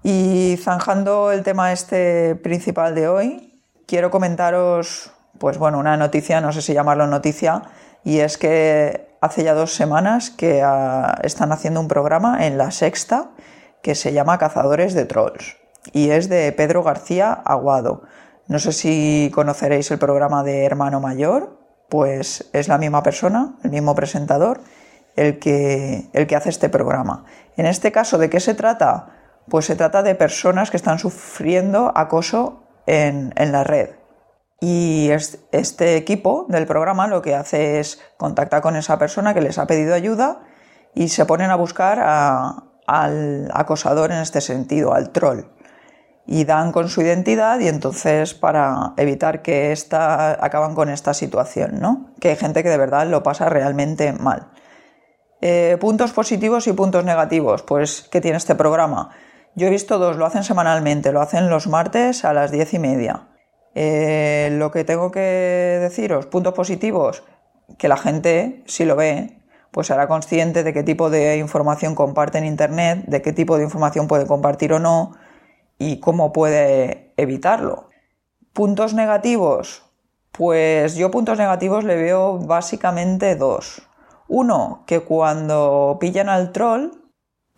Y 0.05 0.57
zanjando 0.63 1.33
el 1.33 1.43
tema 1.43 1.73
este 1.73 2.37
principal 2.37 2.95
de 2.95 3.09
hoy, 3.09 3.61
quiero 3.87 4.13
comentaros, 4.13 5.11
pues 5.39 5.59
bueno, 5.59 5.79
una 5.79 5.97
noticia, 5.97 6.41
no 6.41 6.53
sé 6.53 6.63
si 6.63 6.75
llamarlo 6.75 7.07
noticia, 7.07 7.63
y 8.05 8.19
es 8.21 8.39
que 8.39 9.17
hace 9.21 9.45
ya 9.45 9.55
dos 9.55 9.75
semanas 9.75 10.31
que 10.31 10.63
ah, 10.63 11.19
están 11.23 11.53
haciendo 11.53 11.81
un 11.81 11.89
programa 11.89 12.47
en 12.47 12.59
la 12.59 12.71
sexta 12.71 13.31
que 13.83 13.95
se 13.95 14.13
llama 14.13 14.39
Cazadores 14.39 14.95
de 14.95 15.05
Trolls 15.05 15.57
y 15.93 16.11
es 16.11 16.29
de 16.29 16.53
Pedro 16.53 16.83
García 16.83 17.33
Aguado. 17.33 18.03
No 18.47 18.59
sé 18.59 18.73
si 18.73 19.31
conoceréis 19.35 19.91
el 19.91 19.99
programa 19.99 20.43
de 20.43 20.65
Hermano 20.65 21.01
Mayor, 21.01 21.59
pues 21.89 22.49
es 22.53 22.69
la 22.69 22.79
misma 22.79 23.03
persona, 23.03 23.55
el 23.63 23.71
mismo 23.71 23.95
presentador, 23.95 24.61
el 25.17 25.39
que, 25.39 26.09
el 26.13 26.27
que 26.27 26.37
hace 26.37 26.51
este 26.51 26.69
programa. 26.69 27.25
En 27.57 27.67
este 27.67 27.93
caso, 27.93 28.19
¿de 28.19 28.31
qué 28.31 28.41
se 28.41 28.55
trata? 28.55 29.09
Pues 29.49 29.67
se 29.67 29.77
trata 29.77 30.03
de 30.03 30.15
personas 30.15 30.71
que 30.71 30.77
están 30.77 30.99
sufriendo 30.99 31.93
acoso 31.95 32.63
en, 32.87 33.33
la 33.37 33.65
red. 33.65 33.91
Y 34.61 35.11
este 35.53 35.97
equipo 35.97 36.47
del 36.49 36.67
programa 36.67 37.07
lo 37.07 37.23
que 37.23 37.35
hace 37.35 37.79
es 37.79 38.01
contactar 38.17 38.61
con 38.61 38.75
esa 38.77 38.99
persona 38.99 39.33
que 39.33 39.41
les 39.41 39.59
ha 39.59 39.67
pedido 39.67 39.95
ayuda 39.95 40.43
y 40.95 41.09
se 41.09 41.27
ponen 41.27 41.51
a 41.51 41.57
buscar 41.57 42.01
al 42.87 43.51
acosador 43.55 44.11
en 44.11 44.19
este 44.19 44.41
sentido, 44.41 44.95
al 44.95 45.11
troll 45.11 45.45
y 46.31 46.45
dan 46.45 46.73
con 46.73 46.91
su 46.91 47.01
identidad 47.01 47.59
y 47.59 47.69
entonces 47.69 48.35
para 48.35 48.93
evitar 48.99 49.41
que 49.41 49.73
esta, 49.73 50.45
acaban 50.45 50.75
con 50.75 50.91
esta 50.91 51.15
situación, 51.15 51.81
¿no? 51.81 52.11
Que 52.21 52.29
hay 52.29 52.37
gente 52.37 52.63
que 52.63 52.69
de 52.69 52.77
verdad 52.77 53.07
lo 53.07 53.23
pasa 53.23 53.49
realmente 53.49 54.13
mal. 54.13 54.51
Eh, 55.41 55.79
puntos 55.81 56.13
positivos 56.13 56.67
y 56.67 56.75
puntos 56.75 57.03
negativos, 57.03 57.63
pues 57.63 58.03
que 58.11 58.21
tiene 58.21 58.37
este 58.37 58.55
programa. 58.55 59.09
Yo 59.55 59.69
he 59.69 59.71
visto 59.71 59.99
dos, 59.99 60.19
lo 60.19 60.27
hacen 60.27 60.45
semanalmente, 60.45 61.13
lo 61.13 61.23
hacen 61.23 61.49
los 61.49 61.67
martes 61.67 62.27
a 62.27 62.35
las 62.35 62.51
diez 62.51 62.75
y 62.75 62.79
media. 62.79 63.29
Eh, 63.81 64.49
lo 64.59 64.73
que 64.73 64.83
tengo 64.83 65.13
que 65.13 65.79
deciros, 65.81 66.27
puntos 66.27 66.53
positivos, 66.53 67.23
que 67.79 67.87
la 67.87 67.97
gente, 67.97 68.65
si 68.67 68.85
lo 68.85 68.97
ve, 68.97 69.39
pues 69.71 69.87
será 69.87 70.09
consciente 70.09 70.65
de 70.65 70.73
qué 70.73 70.83
tipo 70.83 71.11
de 71.11 71.37
información 71.37 71.95
comparte 71.95 72.39
en 72.39 72.45
Internet, 72.45 73.05
de 73.07 73.23
qué 73.23 73.33
tipo 73.33 73.57
de 73.57 73.63
información 73.63 74.09
puede 74.09 74.27
compartir 74.27 74.73
o 74.73 74.81
no, 74.81 75.13
y 75.79 76.01
cómo 76.01 76.33
puede 76.33 77.15
evitarlo. 77.17 77.91
Puntos 78.53 78.95
negativos. 78.95 79.85
Pues 80.33 80.97
yo 80.97 81.13
puntos 81.13 81.39
negativos 81.39 81.85
le 81.85 81.95
veo 81.95 82.37
básicamente 82.39 83.37
dos. 83.37 83.83
Uno, 84.27 84.83
que 84.89 85.03
cuando 85.05 85.99
pillan 86.01 86.29
al 86.29 86.51
troll, 86.51 86.91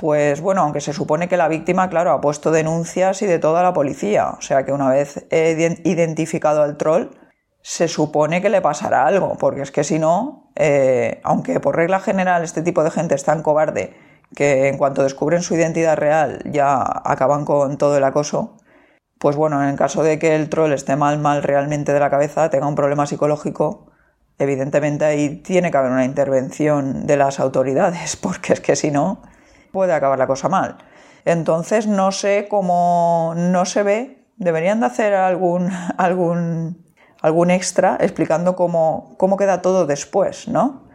pues 0.01 0.41
bueno, 0.41 0.63
aunque 0.63 0.81
se 0.81 0.95
supone 0.95 1.29
que 1.29 1.37
la 1.37 1.47
víctima, 1.47 1.91
claro, 1.91 2.13
ha 2.13 2.23
puesto 2.23 2.51
denuncias 2.51 3.21
y 3.21 3.27
de 3.27 3.39
toda 3.39 3.63
la 3.63 3.75
policía. 3.75 4.31
O 4.31 4.41
sea 4.41 4.65
que 4.65 4.73
una 4.73 4.89
vez 4.89 5.27
identificado 5.31 6.63
al 6.63 6.79
troll, 6.79 7.11
se 7.61 7.87
supone 7.87 8.41
que 8.41 8.49
le 8.49 8.63
pasará 8.63 9.05
algo, 9.05 9.37
porque 9.37 9.61
es 9.61 9.71
que 9.71 9.85
si 9.85 9.99
no, 9.99 10.51
eh, 10.57 11.21
aunque 11.23 11.61
por 11.61 11.77
regla 11.77 12.01
general 12.01 12.43
este 12.43 12.63
tipo 12.63 12.83
de 12.83 12.91
gente 12.91 13.15
es 13.15 13.25
tan 13.25 13.43
cobarde 13.43 13.95
que 14.35 14.69
en 14.69 14.79
cuanto 14.79 15.03
descubren 15.03 15.43
su 15.43 15.55
identidad 15.55 15.99
real 15.99 16.41
ya 16.47 16.83
acaban 17.05 17.45
con 17.45 17.77
todo 17.77 17.99
el 17.99 18.05
acoso, 18.05 18.57
pues 19.19 19.37
bueno, 19.37 19.63
en 19.63 19.69
el 19.69 19.77
caso 19.77 20.03
de 20.03 20.19
que 20.19 20.35
el 20.35 20.49
troll 20.49 20.73
esté 20.73 20.97
mal, 20.97 21.19
mal 21.19 21.43
realmente 21.43 21.93
de 21.93 22.01
la 22.01 22.09
cabeza, 22.09 22.49
tenga 22.49 22.67
un 22.67 22.75
problema 22.75 23.07
psicológico, 23.07 23.93
evidentemente 24.39 25.05
ahí 25.05 25.37
tiene 25.43 25.71
que 25.71 25.77
haber 25.77 25.93
una 25.93 26.07
intervención 26.07 27.07
de 27.07 27.19
las 27.19 27.39
autoridades, 27.39 28.17
porque 28.23 28.55
es 28.55 28.61
que 28.63 28.77
si 28.77 28.91
no, 28.91 29.21
puede 29.73 29.93
acabar 29.93 30.19
la 30.19 30.27
cosa 30.27 30.49
mal. 30.49 30.79
Entonces 31.25 31.87
no 31.87 32.13
sé 32.13 32.47
cómo 32.49 33.35
no 33.37 33.65
se 33.65 33.83
ve, 33.83 34.27
deberían 34.37 34.81
de 34.81 34.87
hacer 34.87 35.15
algún, 35.15 35.71
algún, 35.97 36.85
algún 37.21 37.51
extra 37.51 37.97
explicando 38.01 38.57
cómo, 38.57 39.15
cómo 39.19 39.37
queda 39.37 39.63
todo 39.63 39.87
después, 39.87 40.49
¿no? 40.49 40.89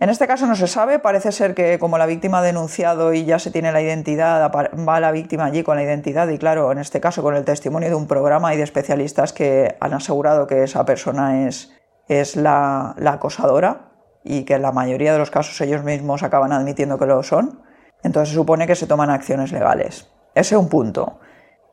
En 0.00 0.10
este 0.10 0.28
caso 0.28 0.46
no 0.46 0.54
se 0.54 0.68
sabe, 0.68 1.00
parece 1.00 1.32
ser 1.32 1.56
que 1.56 1.80
como 1.80 1.98
la 1.98 2.06
víctima 2.06 2.38
ha 2.38 2.42
denunciado 2.42 3.12
y 3.12 3.24
ya 3.24 3.40
se 3.40 3.50
tiene 3.50 3.72
la 3.72 3.82
identidad, 3.82 4.48
va 4.52 5.00
la 5.00 5.10
víctima 5.10 5.46
allí 5.46 5.64
con 5.64 5.74
la 5.74 5.82
identidad 5.82 6.28
y 6.28 6.38
claro, 6.38 6.70
en 6.70 6.78
este 6.78 7.00
caso 7.00 7.20
con 7.20 7.34
el 7.34 7.44
testimonio 7.44 7.88
de 7.88 7.96
un 7.96 8.06
programa 8.06 8.54
y 8.54 8.56
de 8.56 8.62
especialistas 8.62 9.32
que 9.32 9.76
han 9.80 9.94
asegurado 9.94 10.46
que 10.46 10.62
esa 10.62 10.84
persona 10.84 11.48
es, 11.48 11.72
es 12.06 12.36
la, 12.36 12.94
la 12.96 13.14
acosadora 13.14 13.90
y 14.22 14.44
que 14.44 14.54
en 14.54 14.62
la 14.62 14.70
mayoría 14.70 15.12
de 15.12 15.18
los 15.18 15.32
casos 15.32 15.60
ellos 15.62 15.82
mismos 15.82 16.22
acaban 16.22 16.52
admitiendo 16.52 16.96
que 16.96 17.06
lo 17.06 17.24
son. 17.24 17.62
Entonces 18.02 18.30
se 18.30 18.34
supone 18.34 18.66
que 18.66 18.74
se 18.74 18.86
toman 18.86 19.10
acciones 19.10 19.52
legales. 19.52 20.08
Ese 20.34 20.54
es 20.54 20.60
un 20.60 20.68
punto. 20.68 21.18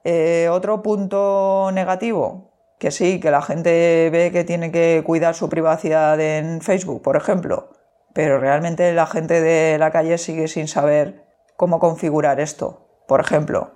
Eh, 0.04 0.50
otro 0.52 0.82
punto 0.82 1.72
negativo, 1.74 2.52
que 2.80 2.92
sí, 2.92 3.20
que 3.20 3.32
la 3.32 3.42
gente 3.42 4.10
ve 4.12 4.32
que 4.32 4.44
tiene 4.44 4.72
que 4.72 5.04
cuidar 5.06 5.36
su 5.36 5.50
privacidad 5.50 6.20
en 6.20 6.62
Facebook, 6.62 7.02
por 7.02 7.16
ejemplo, 7.16 7.70
pero 8.14 8.40
realmente 8.40 8.94
la 8.94 9.08
gente 9.08 9.42
de 9.42 9.78
la 9.78 9.92
calle 9.92 10.18
sigue 10.18 10.48
sin 10.48 10.68
saber 10.68 11.26
cómo 11.58 11.80
configurar 11.80 12.40
esto, 12.40 12.88
por 13.08 13.20
ejemplo. 13.20 13.72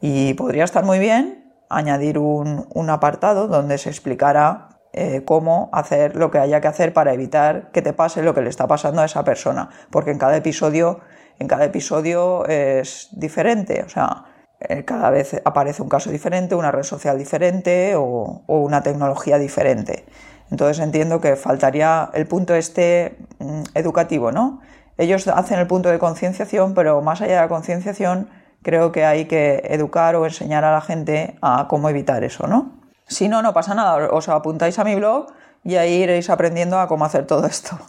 Y 0.00 0.34
podría 0.34 0.64
estar 0.64 0.84
muy 0.84 0.98
bien 0.98 1.52
añadir 1.68 2.18
un, 2.18 2.90
apartado 2.90 3.48
donde 3.48 3.78
se 3.78 3.90
explicara 3.90 4.80
eh, 4.92 5.22
cómo 5.24 5.70
hacer 5.72 6.16
lo 6.16 6.30
que 6.30 6.38
haya 6.38 6.60
que 6.60 6.68
hacer 6.68 6.92
para 6.92 7.12
evitar 7.12 7.70
que 7.72 7.82
te 7.82 7.92
pase 7.92 8.22
lo 8.22 8.34
que 8.34 8.42
le 8.42 8.50
está 8.50 8.66
pasando 8.66 9.02
a 9.02 9.06
esa 9.06 9.24
persona, 9.24 9.70
porque 9.90 10.12
en 10.12 10.18
cada 10.18 10.36
episodio 10.36 11.00
en 11.38 11.48
cada 11.48 11.64
episodio 11.64 12.46
es 12.46 13.08
diferente, 13.12 13.82
o 13.82 13.88
sea, 13.88 14.24
eh, 14.60 14.84
cada 14.84 15.10
vez 15.10 15.40
aparece 15.44 15.82
un 15.82 15.88
caso 15.88 16.10
diferente, 16.10 16.54
una 16.54 16.70
red 16.70 16.84
social 16.84 17.18
diferente 17.18 17.94
o, 17.96 18.42
una 18.46 18.82
tecnología 18.82 19.38
diferente. 19.38 20.04
Entonces 20.50 20.82
entiendo 20.82 21.20
que 21.20 21.36
faltaría 21.36 22.10
el 22.14 22.26
punto 22.26 22.54
este 22.54 23.16
mm, 23.38 23.62
educativo, 23.74 24.32
¿no? 24.32 24.60
Ellos 24.96 25.26
hacen 25.28 25.58
el 25.58 25.66
punto 25.66 25.88
de 25.88 25.98
concienciación, 25.98 26.74
pero 26.74 27.02
más 27.02 27.20
allá 27.20 27.34
de 27.34 27.40
la 27.40 27.48
concienciación, 27.48 28.30
creo 28.62 28.92
que 28.92 29.04
hay 29.04 29.24
que 29.26 29.62
educar 29.64 30.14
o 30.16 30.24
enseñar 30.24 30.64
a 30.64 30.72
la 30.72 30.80
gente 30.80 31.36
a 31.42 31.66
cómo 31.68 31.88
evitar 31.88 32.22
eso, 32.22 32.46
¿no? 32.46 32.80
Si 33.06 33.28
no, 33.28 33.42
no 33.42 33.52
pasa 33.52 33.74
nada, 33.74 34.08
os 34.10 34.28
apuntáis 34.28 34.78
a 34.78 34.84
mi 34.84 34.94
blog 34.94 35.26
y 35.64 35.76
ahí 35.76 36.02
iréis 36.02 36.30
aprendiendo 36.30 36.78
a 36.78 36.86
cómo 36.88 37.04
hacer 37.04 37.26
todo 37.26 37.46
esto. 37.46 37.78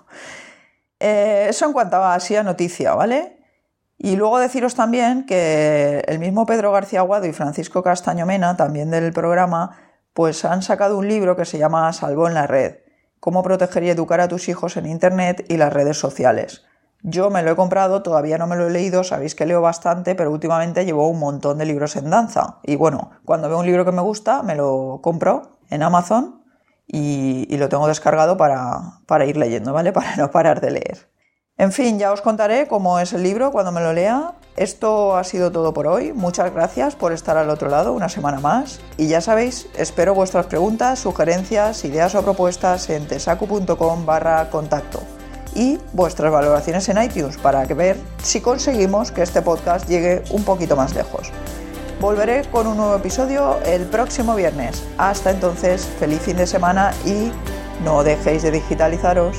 Eh, 0.98 1.48
eso 1.50 1.66
en 1.66 1.74
cuanto 1.74 1.98
a 1.98 2.16
así 2.16 2.38
a 2.38 2.42
noticia, 2.42 2.96
¿vale? 2.96 3.35
Y 3.98 4.16
luego 4.18 4.40
deciros 4.40 4.76
también 4.76 5.26
que 5.26 6.04
el 6.08 6.20
mismo 6.20 6.46
Pedro 6.46 6.72
García 6.72 7.00
Aguado 7.00 7.26
y 7.28 7.34
Francisco 7.34 7.82
Castaño 7.82 8.26
Mena, 8.26 8.58
también 8.58 8.92
del 8.92 9.14
programa, 9.14 9.78
pues 10.14 10.46
han 10.46 10.62
sacado 10.62 10.98
un 10.98 11.08
libro 11.08 11.36
que 11.36 11.46
se 11.46 11.58
llama 11.58 11.92
Salvo 11.94 12.28
en 12.28 12.34
la 12.34 12.48
red, 12.48 12.78
cómo 13.20 13.44
proteger 13.44 13.84
y 13.84 13.90
educar 13.90 14.22
a 14.22 14.28
tus 14.28 14.50
hijos 14.50 14.78
en 14.78 14.86
Internet 14.86 15.46
y 15.50 15.58
las 15.58 15.74
redes 15.74 15.98
sociales. 15.98 16.66
Yo 17.04 17.30
me 17.30 17.44
lo 17.44 17.52
he 17.52 17.56
comprado, 17.56 18.02
todavía 18.02 18.38
no 18.38 18.48
me 18.48 18.56
lo 18.56 18.68
he 18.68 18.72
leído, 18.72 19.04
sabéis 19.04 19.36
que 19.36 19.46
leo 19.46 19.62
bastante, 19.62 20.16
pero 20.16 20.32
últimamente 20.32 20.86
llevo 20.86 21.08
un 21.08 21.20
montón 21.20 21.60
de 21.60 21.66
libros 21.66 21.96
en 21.96 22.10
danza. 22.10 22.60
Y 22.64 22.76
bueno, 22.78 23.12
cuando 23.26 23.48
veo 23.48 23.60
un 23.60 23.66
libro 23.66 23.86
que 23.86 23.92
me 23.92 24.02
gusta, 24.02 24.42
me 24.42 24.56
lo 24.56 25.00
compro 25.04 25.60
en 25.70 25.84
Amazon 25.84 26.44
y, 26.88 27.56
lo 27.58 27.70
tengo 27.70 27.88
descargado 27.88 28.38
para, 28.38 29.02
para 29.06 29.26
ir 29.26 29.38
leyendo, 29.38 29.72
¿vale? 29.72 29.92
Para 29.94 30.16
no 30.16 30.32
parar 30.32 30.62
de 30.62 30.72
leer. 30.72 31.15
En 31.58 31.72
fin, 31.72 31.98
ya 31.98 32.12
os 32.12 32.20
contaré 32.20 32.68
cómo 32.68 33.00
es 33.00 33.14
el 33.14 33.24
libro 33.24 33.50
cuando 33.54 33.72
me 33.72 33.80
lo 33.80 33.94
lea. 33.94 34.34
Esto 34.58 35.16
ha 35.16 35.24
sido 35.24 35.54
todo 35.54 35.74
por 35.74 35.88
hoy. 35.88 36.12
Muchas 36.12 36.54
gracias 36.54 36.96
por 36.98 37.14
estar 37.14 37.38
al 37.38 37.50
otro 37.50 37.70
lado 37.70 37.94
una 37.94 38.10
semana 38.10 38.42
más. 38.42 38.82
Y 38.98 39.08
ya 39.08 39.22
sabéis, 39.22 39.68
espero 39.78 40.14
vuestras 40.14 40.48
preguntas, 40.48 41.00
sugerencias, 41.00 41.86
ideas 41.86 42.14
o 42.16 42.24
propuestas 42.24 42.90
en 42.90 43.08
tesacu.com 43.08 44.06
barra 44.06 44.50
contacto. 44.50 45.00
Y 45.54 45.80
vuestras 45.94 46.30
valoraciones 46.30 46.90
en 46.90 47.02
iTunes 47.02 47.38
para 47.38 47.64
ver 47.64 47.96
si 48.22 48.42
conseguimos 48.42 49.14
que 49.14 49.22
este 49.22 49.42
podcast 49.42 49.88
llegue 49.88 50.24
un 50.32 50.44
poquito 50.44 50.76
más 50.76 50.94
lejos. 50.94 51.32
Volveré 52.02 52.44
con 52.52 52.68
un 52.68 52.76
nuevo 52.76 52.98
episodio 52.98 53.60
el 53.66 53.84
próximo 53.86 54.36
viernes. 54.36 54.84
Hasta 54.98 55.32
entonces, 55.32 55.88
feliz 56.00 56.20
fin 56.20 56.36
de 56.36 56.48
semana 56.48 56.92
y 57.06 57.32
no 57.86 58.04
dejéis 58.04 58.44
de 58.44 58.52
digitalizaros. 58.52 59.38